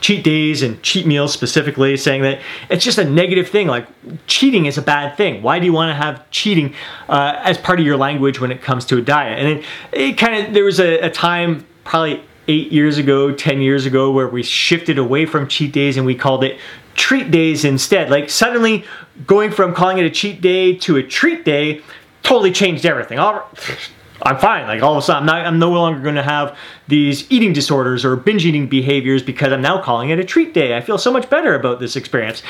cheat 0.00 0.24
days 0.24 0.62
and 0.62 0.82
cheat 0.82 1.06
meals 1.06 1.32
specifically, 1.32 1.96
saying 1.96 2.22
that 2.22 2.40
it's 2.68 2.84
just 2.84 2.98
a 2.98 3.04
negative 3.04 3.48
thing. 3.48 3.66
Like 3.66 3.86
cheating 4.26 4.66
is 4.66 4.78
a 4.78 4.82
bad 4.82 5.16
thing. 5.16 5.42
Why 5.42 5.58
do 5.58 5.66
you 5.66 5.72
want 5.72 5.90
to 5.90 5.94
have 5.94 6.28
cheating 6.30 6.74
uh, 7.08 7.40
as 7.44 7.58
part 7.58 7.80
of 7.80 7.86
your 7.86 7.96
language 7.96 8.40
when 8.40 8.50
it 8.50 8.62
comes 8.62 8.84
to 8.86 8.98
a 8.98 9.02
diet? 9.02 9.38
And 9.38 9.58
it, 9.58 9.64
it 9.92 10.18
kind 10.18 10.46
of 10.46 10.54
there 10.54 10.64
was 10.64 10.80
a, 10.80 11.00
a 11.00 11.10
time 11.10 11.66
probably 11.84 12.22
eight 12.50 12.72
years 12.72 12.98
ago, 12.98 13.32
10 13.32 13.62
years 13.62 13.86
ago, 13.86 14.10
where 14.10 14.26
we 14.26 14.42
shifted 14.42 14.98
away 14.98 15.24
from 15.24 15.46
cheat 15.46 15.72
days 15.72 15.96
and 15.96 16.04
we 16.04 16.16
called 16.16 16.42
it 16.42 16.58
treat 16.94 17.30
days 17.30 17.64
instead. 17.64 18.10
Like 18.10 18.28
suddenly 18.28 18.84
going 19.24 19.52
from 19.52 19.72
calling 19.72 19.98
it 19.98 20.04
a 20.04 20.10
cheat 20.10 20.40
day 20.40 20.74
to 20.78 20.96
a 20.96 21.02
treat 21.02 21.44
day 21.44 21.82
totally 22.24 22.50
changed 22.50 22.84
everything. 22.84 23.18
I'm 24.22 24.38
fine. 24.38 24.66
Like 24.66 24.82
all 24.82 24.92
of 24.92 24.98
a 24.98 25.02
sudden, 25.02 25.28
I'm, 25.28 25.36
not, 25.38 25.46
I'm 25.46 25.58
no 25.60 25.70
longer 25.70 26.00
going 26.00 26.16
to 26.16 26.22
have 26.22 26.58
these 26.88 27.30
eating 27.30 27.52
disorders 27.52 28.04
or 28.04 28.16
binge 28.16 28.44
eating 28.44 28.68
behaviors 28.68 29.22
because 29.22 29.52
I'm 29.52 29.62
now 29.62 29.80
calling 29.80 30.10
it 30.10 30.18
a 30.18 30.24
treat 30.24 30.52
day. 30.52 30.76
I 30.76 30.80
feel 30.82 30.98
so 30.98 31.12
much 31.12 31.30
better 31.30 31.54
about 31.54 31.80
this 31.80 31.96
experience 31.96 32.42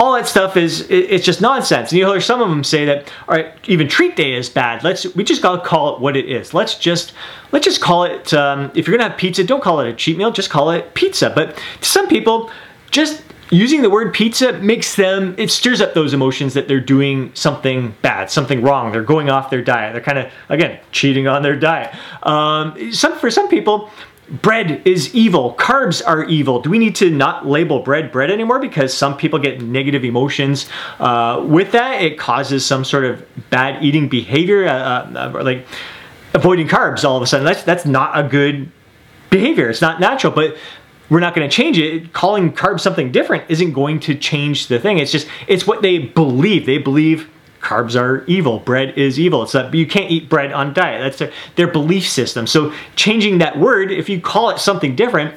all 0.00 0.14
that 0.14 0.26
stuff 0.26 0.56
is 0.56 0.86
it's 0.88 1.26
just 1.26 1.42
nonsense. 1.42 1.92
And 1.92 1.98
you 1.98 2.10
hear 2.10 2.22
some 2.22 2.40
of 2.40 2.48
them 2.48 2.64
say 2.64 2.86
that, 2.86 3.12
all 3.28 3.36
right, 3.36 3.52
even 3.68 3.86
treat 3.86 4.16
day 4.16 4.32
is 4.32 4.48
bad. 4.48 4.82
Let's 4.82 5.04
we 5.14 5.22
just 5.22 5.42
gotta 5.42 5.62
call 5.62 5.94
it 5.94 6.00
what 6.00 6.16
it 6.16 6.24
is. 6.24 6.54
Let's 6.54 6.76
just 6.76 7.12
let's 7.52 7.66
just 7.66 7.82
call 7.82 8.04
it. 8.04 8.32
Um, 8.32 8.72
if 8.74 8.88
you're 8.88 8.96
gonna 8.96 9.10
have 9.10 9.18
pizza, 9.18 9.44
don't 9.44 9.62
call 9.62 9.80
it 9.80 9.88
a 9.88 9.94
cheat 9.94 10.16
meal. 10.16 10.30
Just 10.30 10.48
call 10.48 10.70
it 10.70 10.94
pizza. 10.94 11.30
But 11.32 11.62
to 11.82 11.88
some 11.88 12.08
people, 12.08 12.50
just 12.90 13.22
using 13.50 13.82
the 13.82 13.90
word 13.90 14.14
pizza 14.14 14.54
makes 14.54 14.94
them 14.94 15.34
it 15.36 15.50
stirs 15.50 15.82
up 15.82 15.92
those 15.92 16.14
emotions 16.14 16.54
that 16.54 16.66
they're 16.66 16.80
doing 16.80 17.32
something 17.34 17.92
bad 18.00 18.30
something 18.30 18.62
wrong 18.62 18.92
they're 18.92 19.02
going 19.02 19.28
off 19.28 19.50
their 19.50 19.60
diet 19.60 19.92
they're 19.92 20.00
kind 20.00 20.18
of 20.18 20.30
again 20.50 20.78
cheating 20.92 21.26
on 21.26 21.42
their 21.42 21.56
diet 21.56 21.92
um, 22.22 22.92
some 22.92 23.18
for 23.18 23.28
some 23.28 23.48
people 23.48 23.90
bread 24.30 24.82
is 24.86 25.14
evil, 25.14 25.54
carbs 25.54 26.02
are 26.06 26.24
evil. 26.24 26.60
Do 26.60 26.70
we 26.70 26.78
need 26.78 26.94
to 26.96 27.10
not 27.10 27.46
label 27.46 27.80
bread 27.80 28.12
bread 28.12 28.30
anymore 28.30 28.58
because 28.58 28.94
some 28.94 29.16
people 29.16 29.38
get 29.38 29.60
negative 29.60 30.04
emotions 30.04 30.68
uh, 30.98 31.44
with 31.46 31.72
that? 31.72 32.02
It 32.02 32.18
causes 32.18 32.64
some 32.64 32.84
sort 32.84 33.04
of 33.04 33.26
bad 33.50 33.82
eating 33.82 34.08
behavior, 34.08 34.66
uh, 34.66 34.72
uh, 34.72 35.42
like 35.42 35.66
avoiding 36.34 36.68
carbs 36.68 37.04
all 37.04 37.16
of 37.16 37.22
a 37.22 37.26
sudden. 37.26 37.44
That's, 37.44 37.64
that's 37.64 37.84
not 37.84 38.18
a 38.18 38.28
good 38.28 38.70
behavior. 39.30 39.68
It's 39.68 39.80
not 39.80 40.00
natural, 40.00 40.32
but 40.32 40.56
we're 41.08 41.20
not 41.20 41.34
going 41.34 41.48
to 41.48 41.54
change 41.54 41.76
it. 41.76 42.12
Calling 42.12 42.52
carbs 42.52 42.80
something 42.80 43.10
different 43.10 43.44
isn't 43.48 43.72
going 43.72 43.98
to 44.00 44.14
change 44.14 44.68
the 44.68 44.78
thing. 44.78 44.98
It's 44.98 45.10
just, 45.10 45.26
it's 45.48 45.66
what 45.66 45.82
they 45.82 45.98
believe. 45.98 46.66
They 46.66 46.78
believe 46.78 47.28
carbs 47.60 48.00
are 48.00 48.24
evil, 48.26 48.58
bread 48.58 48.96
is 48.96 49.18
evil. 49.18 49.42
It's 49.42 49.52
that 49.52 49.72
you 49.74 49.86
can't 49.86 50.10
eat 50.10 50.28
bread 50.28 50.52
on 50.52 50.72
diet. 50.72 51.02
That's 51.02 51.18
their, 51.18 51.32
their 51.56 51.68
belief 51.68 52.08
system. 52.08 52.46
So 52.46 52.72
changing 52.96 53.38
that 53.38 53.58
word, 53.58 53.90
if 53.90 54.08
you 54.08 54.20
call 54.20 54.50
it 54.50 54.58
something 54.58 54.96
different, 54.96 55.34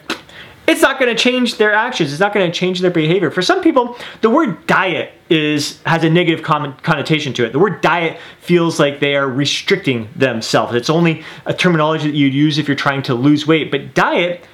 it's 0.65 0.81
not 0.81 0.97
going 0.99 1.13
to 1.13 1.21
change 1.21 1.57
their 1.57 1.73
actions. 1.73 2.11
It's 2.11 2.21
not 2.21 2.33
going 2.33 2.49
to 2.49 2.57
change 2.57 2.79
their 2.79 2.91
behavior. 2.91 3.29
For 3.29 3.41
some 3.41 3.61
people, 3.61 3.97
the 4.21 4.29
word 4.29 4.65
diet 4.65 5.11
is 5.29 5.81
has 5.83 6.03
a 6.03 6.09
negative 6.09 6.43
connotation 6.43 7.33
to 7.33 7.45
it. 7.45 7.51
The 7.51 7.59
word 7.59 7.81
diet 7.81 8.17
feels 8.39 8.79
like 8.79 8.99
they 8.99 9.15
are 9.15 9.27
restricting 9.27 10.07
themselves. 10.15 10.73
It's 10.73 10.89
only 10.89 11.23
a 11.45 11.53
terminology 11.53 12.09
that 12.09 12.15
you'd 12.15 12.33
use 12.33 12.57
if 12.57 12.67
you're 12.67 12.77
trying 12.77 13.03
to 13.03 13.13
lose 13.13 13.45
weight. 13.45 13.71
But 13.71 13.93
diet 13.93 14.45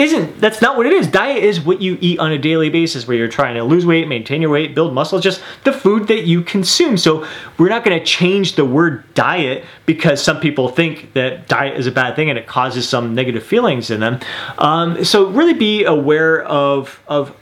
isn't 0.00 0.40
that's 0.40 0.62
not 0.62 0.76
what 0.76 0.86
it 0.86 0.92
is. 0.92 1.06
Diet 1.06 1.44
is 1.44 1.60
what 1.60 1.82
you 1.82 1.98
eat 2.00 2.18
on 2.18 2.32
a 2.32 2.38
daily 2.38 2.70
basis 2.70 3.06
where 3.06 3.16
you're 3.16 3.28
trying 3.28 3.54
to 3.56 3.62
lose 3.62 3.84
weight, 3.84 4.08
maintain 4.08 4.40
your 4.40 4.50
weight, 4.50 4.74
build 4.74 4.94
muscle, 4.94 5.20
just 5.20 5.42
the 5.64 5.72
food 5.72 6.08
that 6.08 6.24
you 6.24 6.42
consume. 6.42 6.96
So 6.96 7.26
we're 7.58 7.68
not 7.68 7.84
going 7.84 7.98
to 7.98 8.04
change 8.04 8.56
the 8.56 8.64
word 8.64 9.12
diet 9.14 9.64
because 9.84 10.22
some 10.22 10.40
people 10.40 10.68
think 10.68 11.12
that 11.12 11.48
diet 11.48 11.78
is 11.78 11.86
a 11.86 11.92
bad 11.92 12.16
thing 12.16 12.30
and 12.30 12.38
it 12.38 12.46
causes 12.46 12.88
some 12.88 13.14
negative 13.14 13.44
feelings 13.44 13.90
in 13.90 14.00
them. 14.00 14.20
Um, 14.58 15.04
so 15.04 15.28
really 15.28 15.54
be 15.54 15.84
aware 15.84 16.42
of 16.44 17.02
of 17.06 17.36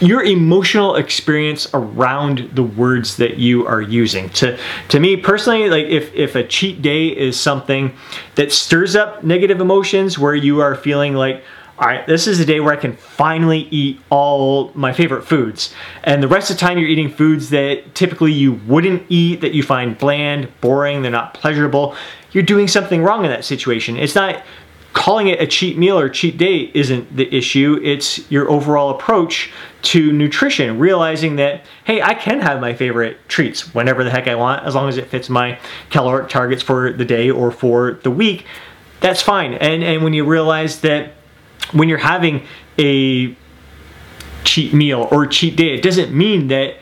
your 0.00 0.24
emotional 0.24 0.96
experience 0.96 1.68
around 1.74 2.50
the 2.54 2.62
words 2.62 3.16
that 3.18 3.36
you 3.38 3.66
are 3.66 3.82
using. 3.82 4.30
To 4.30 4.58
to 4.88 5.00
me 5.00 5.16
personally, 5.16 5.68
like 5.68 5.86
if 5.86 6.12
if 6.14 6.34
a 6.34 6.44
cheat 6.44 6.82
day 6.82 7.08
is 7.08 7.38
something 7.38 7.94
that 8.34 8.50
stirs 8.50 8.96
up 8.96 9.22
negative 9.22 9.60
emotions 9.60 10.18
where 10.18 10.34
you 10.34 10.60
are 10.60 10.74
feeling 10.74 11.14
like 11.14 11.44
all 11.80 11.86
right, 11.86 12.06
this 12.06 12.26
is 12.26 12.38
a 12.40 12.44
day 12.44 12.60
where 12.60 12.74
I 12.74 12.76
can 12.76 12.94
finally 12.94 13.60
eat 13.70 13.98
all 14.10 14.70
my 14.74 14.92
favorite 14.92 15.22
foods. 15.22 15.74
And 16.04 16.22
the 16.22 16.28
rest 16.28 16.50
of 16.50 16.58
the 16.58 16.60
time 16.60 16.76
you're 16.76 16.86
eating 16.86 17.10
foods 17.10 17.48
that 17.50 17.94
typically 17.94 18.32
you 18.32 18.60
wouldn't 18.66 19.04
eat, 19.08 19.40
that 19.40 19.54
you 19.54 19.62
find 19.62 19.96
bland, 19.96 20.52
boring, 20.60 21.00
they're 21.00 21.10
not 21.10 21.32
pleasurable. 21.32 21.96
You're 22.32 22.42
doing 22.42 22.68
something 22.68 23.02
wrong 23.02 23.24
in 23.24 23.30
that 23.30 23.46
situation. 23.46 23.96
It's 23.96 24.14
not 24.14 24.44
calling 24.92 25.28
it 25.28 25.40
a 25.40 25.46
cheat 25.46 25.78
meal 25.78 25.98
or 25.98 26.10
cheat 26.10 26.36
day 26.36 26.70
isn't 26.74 27.16
the 27.16 27.34
issue. 27.34 27.80
It's 27.82 28.30
your 28.30 28.50
overall 28.50 28.90
approach 28.90 29.50
to 29.82 30.12
nutrition, 30.12 30.78
realizing 30.78 31.36
that, 31.36 31.64
hey, 31.84 32.02
I 32.02 32.12
can 32.12 32.40
have 32.40 32.60
my 32.60 32.74
favorite 32.74 33.16
treats 33.26 33.74
whenever 33.74 34.04
the 34.04 34.10
heck 34.10 34.28
I 34.28 34.34
want, 34.34 34.66
as 34.66 34.74
long 34.74 34.90
as 34.90 34.98
it 34.98 35.08
fits 35.08 35.30
my 35.30 35.58
caloric 35.88 36.28
targets 36.28 36.62
for 36.62 36.92
the 36.92 37.06
day 37.06 37.30
or 37.30 37.50
for 37.50 38.00
the 38.02 38.10
week. 38.10 38.44
That's 39.00 39.22
fine. 39.22 39.54
And, 39.54 39.82
and 39.82 40.04
when 40.04 40.12
you 40.12 40.26
realize 40.26 40.82
that 40.82 41.14
when 41.72 41.88
you're 41.88 41.98
having 41.98 42.46
a 42.78 43.36
cheat 44.44 44.72
meal 44.72 45.08
or 45.10 45.26
cheat 45.26 45.56
day, 45.56 45.74
it 45.74 45.82
doesn't 45.82 46.12
mean 46.12 46.48
that 46.48 46.76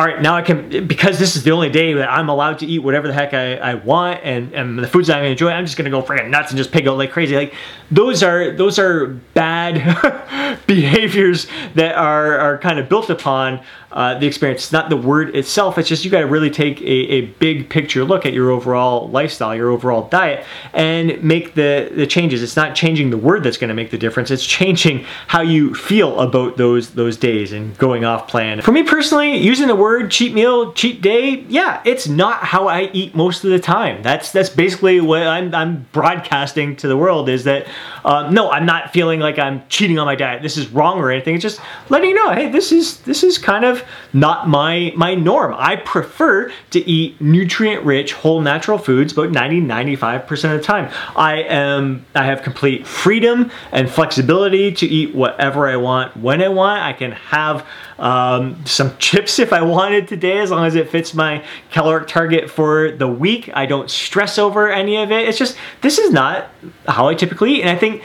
all 0.00 0.06
right, 0.06 0.22
now 0.22 0.34
I 0.34 0.40
can, 0.40 0.86
because 0.86 1.18
this 1.18 1.36
is 1.36 1.44
the 1.44 1.50
only 1.50 1.68
day 1.68 1.92
that 1.92 2.10
I'm 2.10 2.30
allowed 2.30 2.60
to 2.60 2.66
eat 2.66 2.78
whatever 2.78 3.06
the 3.06 3.12
heck 3.12 3.34
I, 3.34 3.56
I 3.56 3.74
want 3.74 4.20
and, 4.24 4.50
and 4.54 4.78
the 4.78 4.86
foods 4.88 5.10
I'm 5.10 5.18
gonna 5.18 5.28
enjoy, 5.28 5.50
I'm 5.50 5.66
just 5.66 5.76
gonna 5.76 5.90
go 5.90 6.00
freaking 6.00 6.30
nuts 6.30 6.52
and 6.52 6.56
just 6.56 6.72
pig 6.72 6.88
out 6.88 6.96
like 6.96 7.10
crazy. 7.10 7.36
Like 7.36 7.52
those 7.90 8.22
are, 8.22 8.50
those 8.50 8.78
are 8.78 9.08
bad 9.34 10.58
behaviors 10.66 11.48
that 11.74 11.96
are, 11.96 12.38
are 12.38 12.56
kind 12.56 12.78
of 12.78 12.88
built 12.88 13.10
upon 13.10 13.60
uh, 13.92 14.18
the 14.18 14.26
experience. 14.26 14.62
It's 14.62 14.72
not 14.72 14.88
the 14.88 14.96
word 14.96 15.36
itself, 15.36 15.76
it's 15.76 15.88
just 15.88 16.02
you 16.02 16.10
gotta 16.10 16.26
really 16.26 16.48
take 16.48 16.80
a, 16.80 16.84
a 16.84 17.20
big 17.26 17.68
picture 17.68 18.02
look 18.02 18.24
at 18.24 18.32
your 18.32 18.50
overall 18.50 19.10
lifestyle, 19.10 19.54
your 19.54 19.68
overall 19.68 20.08
diet, 20.08 20.46
and 20.72 21.22
make 21.22 21.52
the, 21.52 21.92
the 21.94 22.06
changes. 22.06 22.42
It's 22.42 22.56
not 22.56 22.74
changing 22.74 23.10
the 23.10 23.18
word 23.18 23.42
that's 23.42 23.58
gonna 23.58 23.74
make 23.74 23.90
the 23.90 23.98
difference, 23.98 24.30
it's 24.30 24.46
changing 24.46 25.04
how 25.26 25.42
you 25.42 25.74
feel 25.74 26.20
about 26.20 26.56
those, 26.56 26.92
those 26.92 27.18
days 27.18 27.52
and 27.52 27.76
going 27.76 28.06
off 28.06 28.28
plan. 28.28 28.62
For 28.62 28.72
me 28.72 28.82
personally, 28.82 29.36
using 29.36 29.66
the 29.66 29.76
word 29.76 29.89
cheat 30.08 30.32
meal, 30.32 30.72
cheat 30.72 31.00
day, 31.00 31.44
yeah, 31.48 31.82
it's 31.84 32.08
not 32.08 32.44
how 32.44 32.68
I 32.68 32.90
eat 32.92 33.14
most 33.14 33.44
of 33.44 33.50
the 33.50 33.58
time. 33.58 34.02
That's 34.02 34.32
that's 34.32 34.48
basically 34.48 35.00
what 35.00 35.22
I'm, 35.22 35.54
I'm 35.54 35.86
broadcasting 35.92 36.76
to 36.76 36.88
the 36.88 36.96
world 36.96 37.28
is 37.28 37.44
that 37.44 37.66
uh, 38.04 38.30
no, 38.30 38.50
I'm 38.50 38.66
not 38.66 38.92
feeling 38.92 39.20
like 39.20 39.38
I'm 39.38 39.62
cheating 39.68 39.98
on 39.98 40.06
my 40.06 40.14
diet. 40.14 40.42
This 40.42 40.56
is 40.56 40.68
wrong 40.68 40.98
or 40.98 41.10
anything. 41.10 41.34
It's 41.34 41.42
just 41.42 41.60
letting 41.88 42.10
you 42.10 42.16
know, 42.16 42.32
hey, 42.32 42.48
this 42.48 42.72
is 42.72 42.98
this 43.00 43.22
is 43.22 43.38
kind 43.38 43.64
of 43.64 43.84
not 44.12 44.48
my 44.48 44.92
my 44.96 45.14
norm. 45.14 45.54
I 45.56 45.76
prefer 45.76 46.52
to 46.70 46.80
eat 46.88 47.20
nutrient-rich, 47.20 48.12
whole 48.12 48.40
natural 48.40 48.78
foods 48.78 49.12
about 49.12 49.30
90, 49.30 49.60
95% 49.62 50.30
of 50.30 50.60
the 50.60 50.60
time. 50.60 50.92
I 51.16 51.42
am 51.42 52.04
I 52.14 52.24
have 52.24 52.42
complete 52.42 52.86
freedom 52.86 53.50
and 53.72 53.90
flexibility 53.90 54.72
to 54.72 54.86
eat 54.86 55.14
whatever 55.14 55.68
I 55.68 55.76
want 55.76 56.16
when 56.16 56.42
I 56.42 56.48
want. 56.48 56.82
I 56.82 56.92
can 56.92 57.12
have 57.12 57.66
um, 57.98 58.64
some 58.64 58.96
chips 58.96 59.38
if 59.38 59.52
I 59.52 59.60
wanted 59.70 60.08
today, 60.08 60.38
as 60.38 60.50
long 60.50 60.66
as 60.66 60.74
it 60.74 60.90
fits 60.90 61.14
my 61.14 61.44
caloric 61.70 62.08
target 62.08 62.50
for 62.50 62.90
the 62.90 63.08
week. 63.08 63.50
I 63.54 63.66
don't 63.66 63.90
stress 63.90 64.38
over 64.38 64.70
any 64.70 64.96
of 64.96 65.10
it. 65.10 65.28
It's 65.28 65.38
just, 65.38 65.56
this 65.80 65.98
is 65.98 66.12
not 66.12 66.50
how 66.86 67.08
I 67.08 67.14
typically 67.14 67.56
eat. 67.56 67.60
And 67.62 67.70
I 67.70 67.76
think 67.76 68.02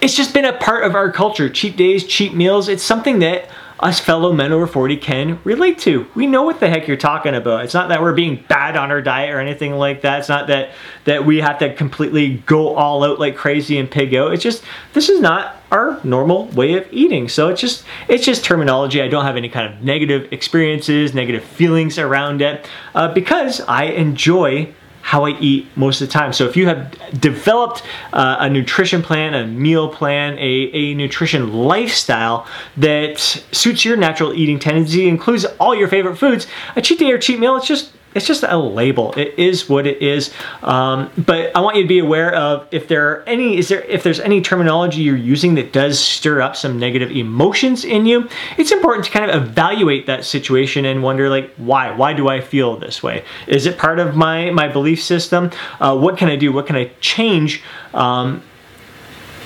it's 0.00 0.16
just 0.16 0.34
been 0.34 0.44
a 0.44 0.52
part 0.52 0.84
of 0.84 0.94
our 0.94 1.12
culture. 1.12 1.48
Cheat 1.48 1.76
days, 1.76 2.04
cheat 2.04 2.34
meals, 2.34 2.68
it's 2.68 2.82
something 2.82 3.20
that 3.20 3.48
us 3.82 3.98
fellow 3.98 4.32
men 4.32 4.52
over 4.52 4.66
40 4.66 4.96
can 4.96 5.40
relate 5.42 5.78
to. 5.80 6.06
We 6.14 6.26
know 6.28 6.44
what 6.44 6.60
the 6.60 6.68
heck 6.68 6.86
you're 6.86 6.96
talking 6.96 7.34
about. 7.34 7.64
It's 7.64 7.74
not 7.74 7.88
that 7.88 8.00
we're 8.00 8.14
being 8.14 8.44
bad 8.48 8.76
on 8.76 8.92
our 8.92 9.02
diet 9.02 9.30
or 9.30 9.40
anything 9.40 9.72
like 9.72 10.02
that. 10.02 10.20
It's 10.20 10.28
not 10.28 10.46
that 10.46 10.70
that 11.04 11.26
we 11.26 11.38
have 11.38 11.58
to 11.58 11.74
completely 11.74 12.38
go 12.46 12.76
all 12.76 13.02
out 13.02 13.18
like 13.18 13.36
crazy 13.36 13.78
and 13.78 13.90
pig 13.90 14.14
out. 14.14 14.32
It's 14.32 14.42
just 14.42 14.62
this 14.92 15.08
is 15.08 15.20
not 15.20 15.61
our 15.72 15.98
normal 16.04 16.46
way 16.48 16.74
of 16.74 16.86
eating. 16.92 17.28
So 17.28 17.48
it's 17.48 17.60
just 17.60 17.84
it's 18.06 18.24
just 18.24 18.44
terminology. 18.44 19.02
I 19.02 19.08
don't 19.08 19.24
have 19.24 19.36
any 19.36 19.48
kind 19.48 19.72
of 19.72 19.82
negative 19.82 20.32
experiences, 20.32 21.14
negative 21.14 21.42
feelings 21.42 21.98
around 21.98 22.42
it 22.42 22.68
uh, 22.94 23.12
because 23.12 23.60
I 23.62 23.84
enjoy 23.84 24.72
how 25.00 25.24
I 25.24 25.30
eat 25.40 25.66
most 25.74 26.00
of 26.00 26.06
the 26.06 26.12
time. 26.12 26.32
So 26.32 26.46
if 26.46 26.56
you 26.56 26.66
have 26.68 26.94
developed 27.20 27.82
uh, 28.12 28.36
a 28.38 28.48
nutrition 28.48 29.02
plan, 29.02 29.34
a 29.34 29.46
meal 29.46 29.88
plan, 29.88 30.38
a, 30.38 30.70
a 30.72 30.94
nutrition 30.94 31.52
lifestyle 31.52 32.46
that 32.76 33.18
suits 33.18 33.84
your 33.84 33.96
natural 33.96 34.32
eating 34.32 34.60
tendency, 34.60 35.08
includes 35.08 35.44
all 35.58 35.74
your 35.74 35.88
favorite 35.88 36.16
foods, 36.16 36.46
a 36.76 36.82
cheat 36.82 37.00
day 37.00 37.10
or 37.10 37.18
cheat 37.18 37.40
meal, 37.40 37.56
it's 37.56 37.66
just 37.66 37.90
it's 38.14 38.26
just 38.26 38.42
a 38.42 38.56
label. 38.56 39.12
It 39.16 39.38
is 39.38 39.68
what 39.68 39.86
it 39.86 40.02
is. 40.02 40.32
Um, 40.62 41.10
but 41.16 41.56
I 41.56 41.60
want 41.60 41.76
you 41.76 41.82
to 41.82 41.88
be 41.88 41.98
aware 41.98 42.34
of 42.34 42.66
if 42.70 42.88
there 42.88 43.10
are 43.10 43.22
any, 43.26 43.58
is 43.58 43.68
there, 43.68 43.82
if 43.82 44.02
there's 44.02 44.20
any 44.20 44.40
terminology 44.40 45.02
you're 45.02 45.16
using 45.16 45.54
that 45.54 45.72
does 45.72 45.98
stir 45.98 46.40
up 46.40 46.56
some 46.56 46.78
negative 46.78 47.10
emotions 47.10 47.84
in 47.84 48.06
you, 48.06 48.28
it's 48.58 48.72
important 48.72 49.04
to 49.06 49.10
kind 49.10 49.30
of 49.30 49.42
evaluate 49.42 50.06
that 50.06 50.24
situation 50.24 50.84
and 50.84 51.02
wonder 51.02 51.28
like, 51.28 51.50
why? 51.56 51.90
Why 51.90 52.12
do 52.12 52.28
I 52.28 52.40
feel 52.40 52.76
this 52.76 53.02
way? 53.02 53.24
Is 53.46 53.66
it 53.66 53.78
part 53.78 53.98
of 53.98 54.14
my, 54.14 54.50
my 54.50 54.68
belief 54.68 55.02
system? 55.02 55.50
Uh, 55.80 55.96
what 55.96 56.16
can 56.16 56.28
I 56.28 56.36
do? 56.36 56.52
What 56.52 56.66
can 56.66 56.76
I 56.76 56.90
change? 57.00 57.62
Um, 57.94 58.42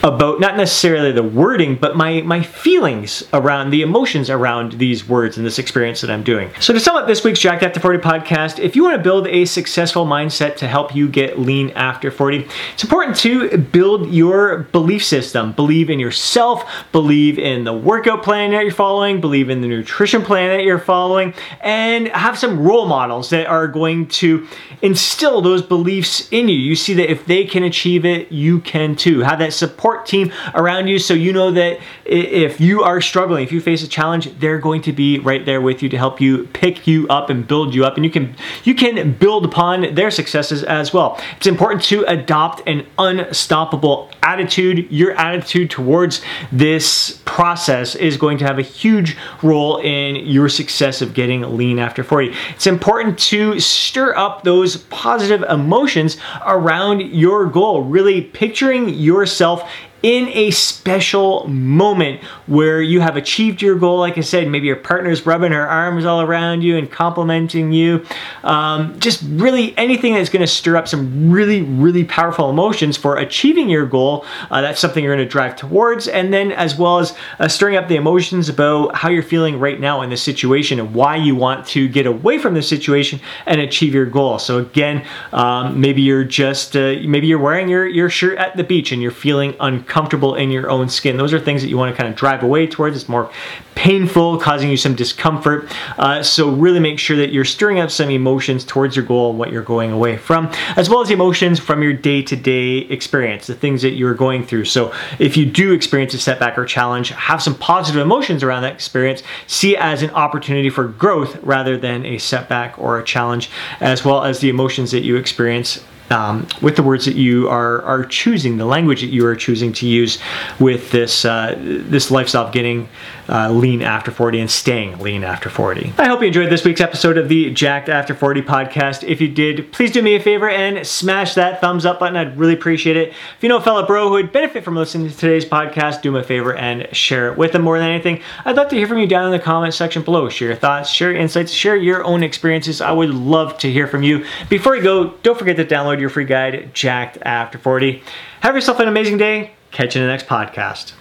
about 0.02 0.40
not 0.40 0.56
necessarily 0.56 1.12
the 1.12 1.22
wording, 1.22 1.76
but 1.76 1.96
my, 1.96 2.20
my 2.22 2.42
feelings 2.42 3.24
around 3.32 3.70
the 3.70 3.82
emotions 3.82 4.30
around 4.30 4.72
these 4.72 5.09
words 5.09 5.37
and 5.37 5.46
this 5.46 5.59
experience 5.59 6.00
that 6.00 6.11
I'm 6.11 6.22
doing. 6.22 6.50
So 6.61 6.72
to 6.72 6.80
sum 6.80 6.96
up 6.96 7.06
this 7.06 7.24
week's 7.24 7.40
Jacked 7.40 7.62
After 7.62 7.80
40 7.80 7.98
podcast, 7.98 8.59
if 8.59 8.76
you 8.76 8.85
want 8.85 8.96
to 8.96 9.02
build 9.02 9.26
a 9.26 9.44
successful 9.44 10.06
mindset 10.06 10.56
to 10.56 10.68
help 10.68 10.94
you 10.94 11.09
get 11.09 11.38
lean 11.38 11.70
after 11.70 12.11
40, 12.11 12.46
it's 12.74 12.85
important 12.85 13.16
to 13.18 13.56
build 13.59 14.12
your 14.12 14.64
belief 14.64 15.04
system. 15.04 15.52
Believe 15.52 15.90
in 15.90 15.98
yourself, 15.98 16.64
believe 16.92 17.38
in 17.38 17.64
the 17.64 17.72
workout 17.72 18.22
plan 18.22 18.50
that 18.50 18.62
you're 18.62 18.72
following, 18.72 19.20
believe 19.20 19.50
in 19.50 19.61
the 19.61 19.68
nutrition 19.68 20.22
plan 20.22 20.56
that 20.56 20.64
you're 20.64 20.78
following, 20.78 21.35
and 21.61 22.09
have 22.09 22.38
some 22.38 22.61
role 22.61 22.87
models 22.87 23.30
that 23.30 23.46
are 23.46 23.68
going 23.68 24.06
to 24.09 24.46
instill 24.82 25.40
those 25.40 25.62
beliefs 25.62 26.28
in 26.30 26.48
you. 26.48 26.56
You 26.56 26.76
see 26.76 26.94
that 26.94 27.11
if 27.11 27.26
they 27.26 27.44
can 27.44 27.62
achieve 27.62 28.04
it, 28.04 28.30
you 28.30 28.61
can 28.61 28.96
too. 28.96 29.20
Have 29.20 29.38
that 29.38 29.52
support 29.52 29.86
support 29.87 30.05
team 30.05 30.33
around 30.55 30.88
you 30.88 30.99
so 30.99 31.14
you 31.14 31.33
know 31.33 31.53
that 31.53 31.79
if 32.05 32.61
you 32.61 32.83
are 32.83 33.01
struggling, 33.01 33.44
if 33.44 33.53
you 33.53 33.61
face 33.61 33.85
a 33.85 33.88
challenge, 33.88 34.37
they're 34.40 34.59
going 34.59 34.83
to 34.83 34.92
be 34.92 35.20
right 35.20 35.46
there 35.46 35.61
with 35.61 35.81
you 35.81 35.88
to 35.88 35.96
help 35.96 36.20
you 36.20 36.44
pick 36.53 36.88
you 36.88 37.07
up 37.07 37.31
and 37.31 37.46
build 37.46 37.72
you 37.72 37.85
up 37.85 37.94
and 37.94 38.05
you 38.05 38.11
can 38.11 38.35
you 38.64 38.75
can 38.75 39.12
build 39.12 39.44
upon 39.44 39.94
their 39.94 40.11
successes 40.11 40.64
as 40.64 40.92
well. 40.92 41.20
It's 41.37 41.46
important 41.46 41.85
to 41.85 42.03
adopt 42.09 42.66
an 42.66 42.85
unstoppable 42.99 44.11
attitude. 44.25 44.90
Your 44.90 45.12
attitude 45.12 45.70
towards 45.70 46.20
this 46.51 47.22
process 47.25 47.94
is 47.94 48.16
going 48.16 48.38
to 48.38 48.44
have 48.44 48.59
a 48.59 48.62
huge 48.62 49.16
role 49.42 49.79
in 49.79 50.16
your 50.16 50.49
success 50.49 51.01
of 51.01 51.14
getting 51.14 51.42
lean 51.57 51.79
after 51.79 52.03
40. 52.03 52.35
It's 52.57 52.66
important 52.66 53.18
to 53.31 53.61
stir 53.61 54.16
up 54.16 54.42
those 54.42 54.79
positive 54.88 55.42
emotions 55.42 56.16
around 56.44 57.01
your 57.12 57.46
goal, 57.46 57.83
really 57.83 58.22
picturing 58.22 58.88
yourself 58.88 59.70
in 60.06 60.28
a 60.28 60.52
special 60.52 61.48
moment 61.48 62.22
where 62.46 62.80
you 62.80 63.00
have 63.00 63.16
achieved 63.16 63.60
your 63.60 63.74
goal. 63.74 63.98
Like 63.98 64.16
I 64.16 64.20
said, 64.20 64.46
maybe 64.46 64.68
your 64.68 64.76
partner's 64.76 65.26
rubbing 65.26 65.50
her 65.50 65.68
arms 65.68 66.04
all 66.04 66.20
around 66.20 66.62
you 66.62 66.76
and 66.76 66.88
complimenting 66.88 67.72
you. 67.72 68.06
Um, 68.44 69.00
just 69.00 69.24
really 69.26 69.76
anything 69.76 70.14
that's 70.14 70.28
going 70.28 70.42
to 70.42 70.46
stir 70.46 70.76
up 70.76 70.86
some 70.86 71.32
really, 71.32 71.62
really 71.62 72.04
powerful 72.04 72.48
emotions 72.48 72.96
for 72.96 73.16
achieving 73.16 73.68
your 73.68 73.84
goal. 73.84 74.24
Uh, 74.48 74.60
that's 74.60 74.78
something 74.78 75.02
you're 75.02 75.12
going 75.12 75.26
to 75.26 75.28
drive 75.28 75.56
towards. 75.56 76.06
And 76.06 76.32
then, 76.32 76.52
as 76.52 76.78
well 76.78 77.00
as 77.00 77.12
uh, 77.40 77.48
stirring 77.48 77.74
up 77.74 77.88
the 77.88 77.96
emotions 77.96 78.48
about 78.48 78.94
how 78.94 79.08
you're 79.08 79.24
feeling 79.24 79.58
right 79.58 79.80
now 79.80 80.02
in 80.02 80.10
this 80.10 80.22
situation 80.22 80.78
and 80.78 80.94
why 80.94 81.16
you 81.16 81.34
want 81.34 81.66
to 81.66 81.88
get 81.88 82.06
away 82.06 82.38
from 82.38 82.54
this 82.54 82.68
situation 82.68 83.18
and 83.44 83.60
achieve 83.60 83.92
your 83.92 84.06
goal. 84.06 84.38
So, 84.38 84.58
again, 84.58 85.04
um, 85.32 85.80
maybe 85.80 86.00
you're 86.00 86.22
just, 86.22 86.76
uh, 86.76 86.94
maybe 87.02 87.26
you're 87.26 87.40
wearing 87.40 87.68
your, 87.68 87.88
your 87.88 88.08
shirt 88.08 88.38
at 88.38 88.56
the 88.56 88.62
beach 88.62 88.92
and 88.92 89.02
you're 89.02 89.10
feeling 89.10 89.56
uncomfortable 89.58 89.95
comfortable 89.96 90.35
in 90.35 90.50
your 90.50 90.68
own 90.68 90.90
skin. 90.90 91.16
Those 91.16 91.32
are 91.32 91.40
things 91.40 91.62
that 91.62 91.68
you 91.68 91.78
want 91.78 91.90
to 91.90 91.96
kind 91.96 92.06
of 92.06 92.14
drive 92.14 92.42
away 92.42 92.66
towards. 92.66 92.96
It's 92.96 93.09
more 93.09 93.30
painful, 93.74 94.38
causing 94.38 94.68
you 94.68 94.76
some 94.76 94.94
discomfort. 94.94 95.74
Uh, 95.96 96.22
so 96.22 96.50
really 96.50 96.80
make 96.80 96.98
sure 96.98 97.16
that 97.16 97.32
you're 97.32 97.46
stirring 97.46 97.78
up 97.78 97.90
some 97.90 98.11
emotions 98.11 98.62
towards 98.62 98.94
your 98.94 99.06
goal 99.06 99.30
and 99.30 99.38
what 99.38 99.50
you're 99.50 99.62
going 99.62 99.92
away 99.92 100.18
from, 100.18 100.52
as 100.76 100.90
well 100.90 101.00
as 101.00 101.11
emotions 101.11 101.59
from 101.59 101.82
your 101.82 101.94
day-to-day 101.94 102.80
experience, 102.90 103.46
the 103.46 103.54
things 103.54 103.80
that 103.80 103.92
you're 103.92 104.12
going 104.12 104.44
through. 104.44 104.66
So 104.66 104.92
if 105.18 105.35
you 105.35 105.46
do 105.46 105.72
experience 105.72 106.12
a 106.12 106.18
setback 106.18 106.59
or 106.59 106.66
challenge, 106.66 107.09
have 107.12 107.42
some 107.42 107.54
positive 107.54 108.02
emotions 108.02 108.42
around 108.42 108.64
that 108.64 108.74
experience. 108.74 109.22
See 109.46 109.76
it 109.76 109.80
as 109.80 110.02
an 110.02 110.11
opportunity 110.11 110.68
for 110.68 110.88
growth 110.88 111.42
rather 111.42 111.78
than 111.78 112.04
a 112.04 112.18
setback 112.18 112.78
or 112.78 112.98
a 112.98 113.04
challenge, 113.04 113.48
as 113.80 114.04
well 114.04 114.24
as 114.24 114.40
the 114.40 114.50
emotions 114.50 114.90
that 114.90 115.04
you 115.04 115.16
experience 115.16 115.82
um, 116.10 116.46
with 116.62 116.76
the 116.76 116.82
words 116.82 117.04
that 117.06 117.16
you 117.16 117.48
are 117.48 117.82
are 117.82 118.04
choosing, 118.04 118.56
the 118.56 118.64
language 118.64 119.00
that 119.00 119.08
you 119.08 119.26
are 119.26 119.36
choosing 119.36 119.72
to 119.74 119.86
use 119.86 120.18
with 120.58 120.90
this 120.90 121.24
uh, 121.24 121.56
this 121.58 122.10
lifestyle 122.10 122.46
of 122.46 122.52
getting 122.52 122.88
uh, 123.28 123.50
lean 123.50 123.82
after 123.82 124.10
40 124.10 124.40
and 124.40 124.50
staying 124.50 124.98
lean 124.98 125.24
after 125.24 125.48
40. 125.48 125.92
I 125.98 126.06
hope 126.06 126.20
you 126.20 126.28
enjoyed 126.28 126.50
this 126.50 126.64
week's 126.64 126.80
episode 126.80 127.18
of 127.18 127.28
the 127.28 127.50
Jacked 127.50 127.88
After 127.88 128.14
40 128.14 128.42
podcast. 128.42 129.02
If 129.02 129.20
you 129.20 129.28
did, 129.28 129.72
please 129.72 129.90
do 129.90 130.02
me 130.02 130.14
a 130.14 130.20
favor 130.20 130.48
and 130.48 130.86
smash 130.86 131.34
that 131.34 131.60
thumbs 131.60 131.84
up 131.84 131.98
button. 132.00 132.16
I'd 132.16 132.38
really 132.38 132.54
appreciate 132.54 132.96
it. 132.96 133.08
If 133.08 133.42
you 133.42 133.48
know 133.48 133.56
a 133.58 133.62
fellow 133.62 133.86
bro 133.86 134.08
who 134.08 134.12
would 134.14 134.32
benefit 134.32 134.64
from 134.64 134.76
listening 134.76 135.08
to 135.08 135.16
today's 135.16 135.44
podcast, 135.44 136.02
do 136.02 136.12
me 136.12 136.20
a 136.20 136.22
favor 136.22 136.54
and 136.54 136.88
share 136.94 137.30
it 137.30 137.38
with 137.38 137.52
them 137.52 137.62
more 137.62 137.78
than 137.78 137.88
anything. 137.88 138.22
I'd 138.44 138.56
love 138.56 138.68
to 138.68 138.76
hear 138.76 138.86
from 138.86 138.98
you 138.98 139.06
down 139.06 139.26
in 139.26 139.32
the 139.32 139.38
comments 139.38 139.76
section 139.76 140.02
below. 140.02 140.28
Share 140.28 140.48
your 140.48 140.56
thoughts, 140.56 140.90
share 140.90 141.12
your 141.12 141.20
insights, 141.20 141.52
share 141.52 141.76
your 141.76 142.04
own 142.04 142.22
experiences. 142.22 142.80
I 142.80 142.92
would 142.92 143.10
love 143.10 143.58
to 143.58 143.70
hear 143.70 143.86
from 143.86 144.02
you. 144.02 144.24
Before 144.48 144.76
you 144.76 144.82
go, 144.82 145.10
don't 145.22 145.38
forget 145.38 145.56
to 145.56 145.64
download 145.64 146.00
your 146.00 146.10
free 146.10 146.24
guide, 146.24 146.70
Jacked 146.74 147.18
After 147.22 147.58
40. 147.58 148.02
Have 148.40 148.54
yourself 148.54 148.80
an 148.80 148.88
amazing 148.88 149.18
day. 149.18 149.52
Catch 149.70 149.94
you 149.96 150.02
in 150.02 150.06
the 150.06 150.12
next 150.12 150.26
podcast. 150.26 150.92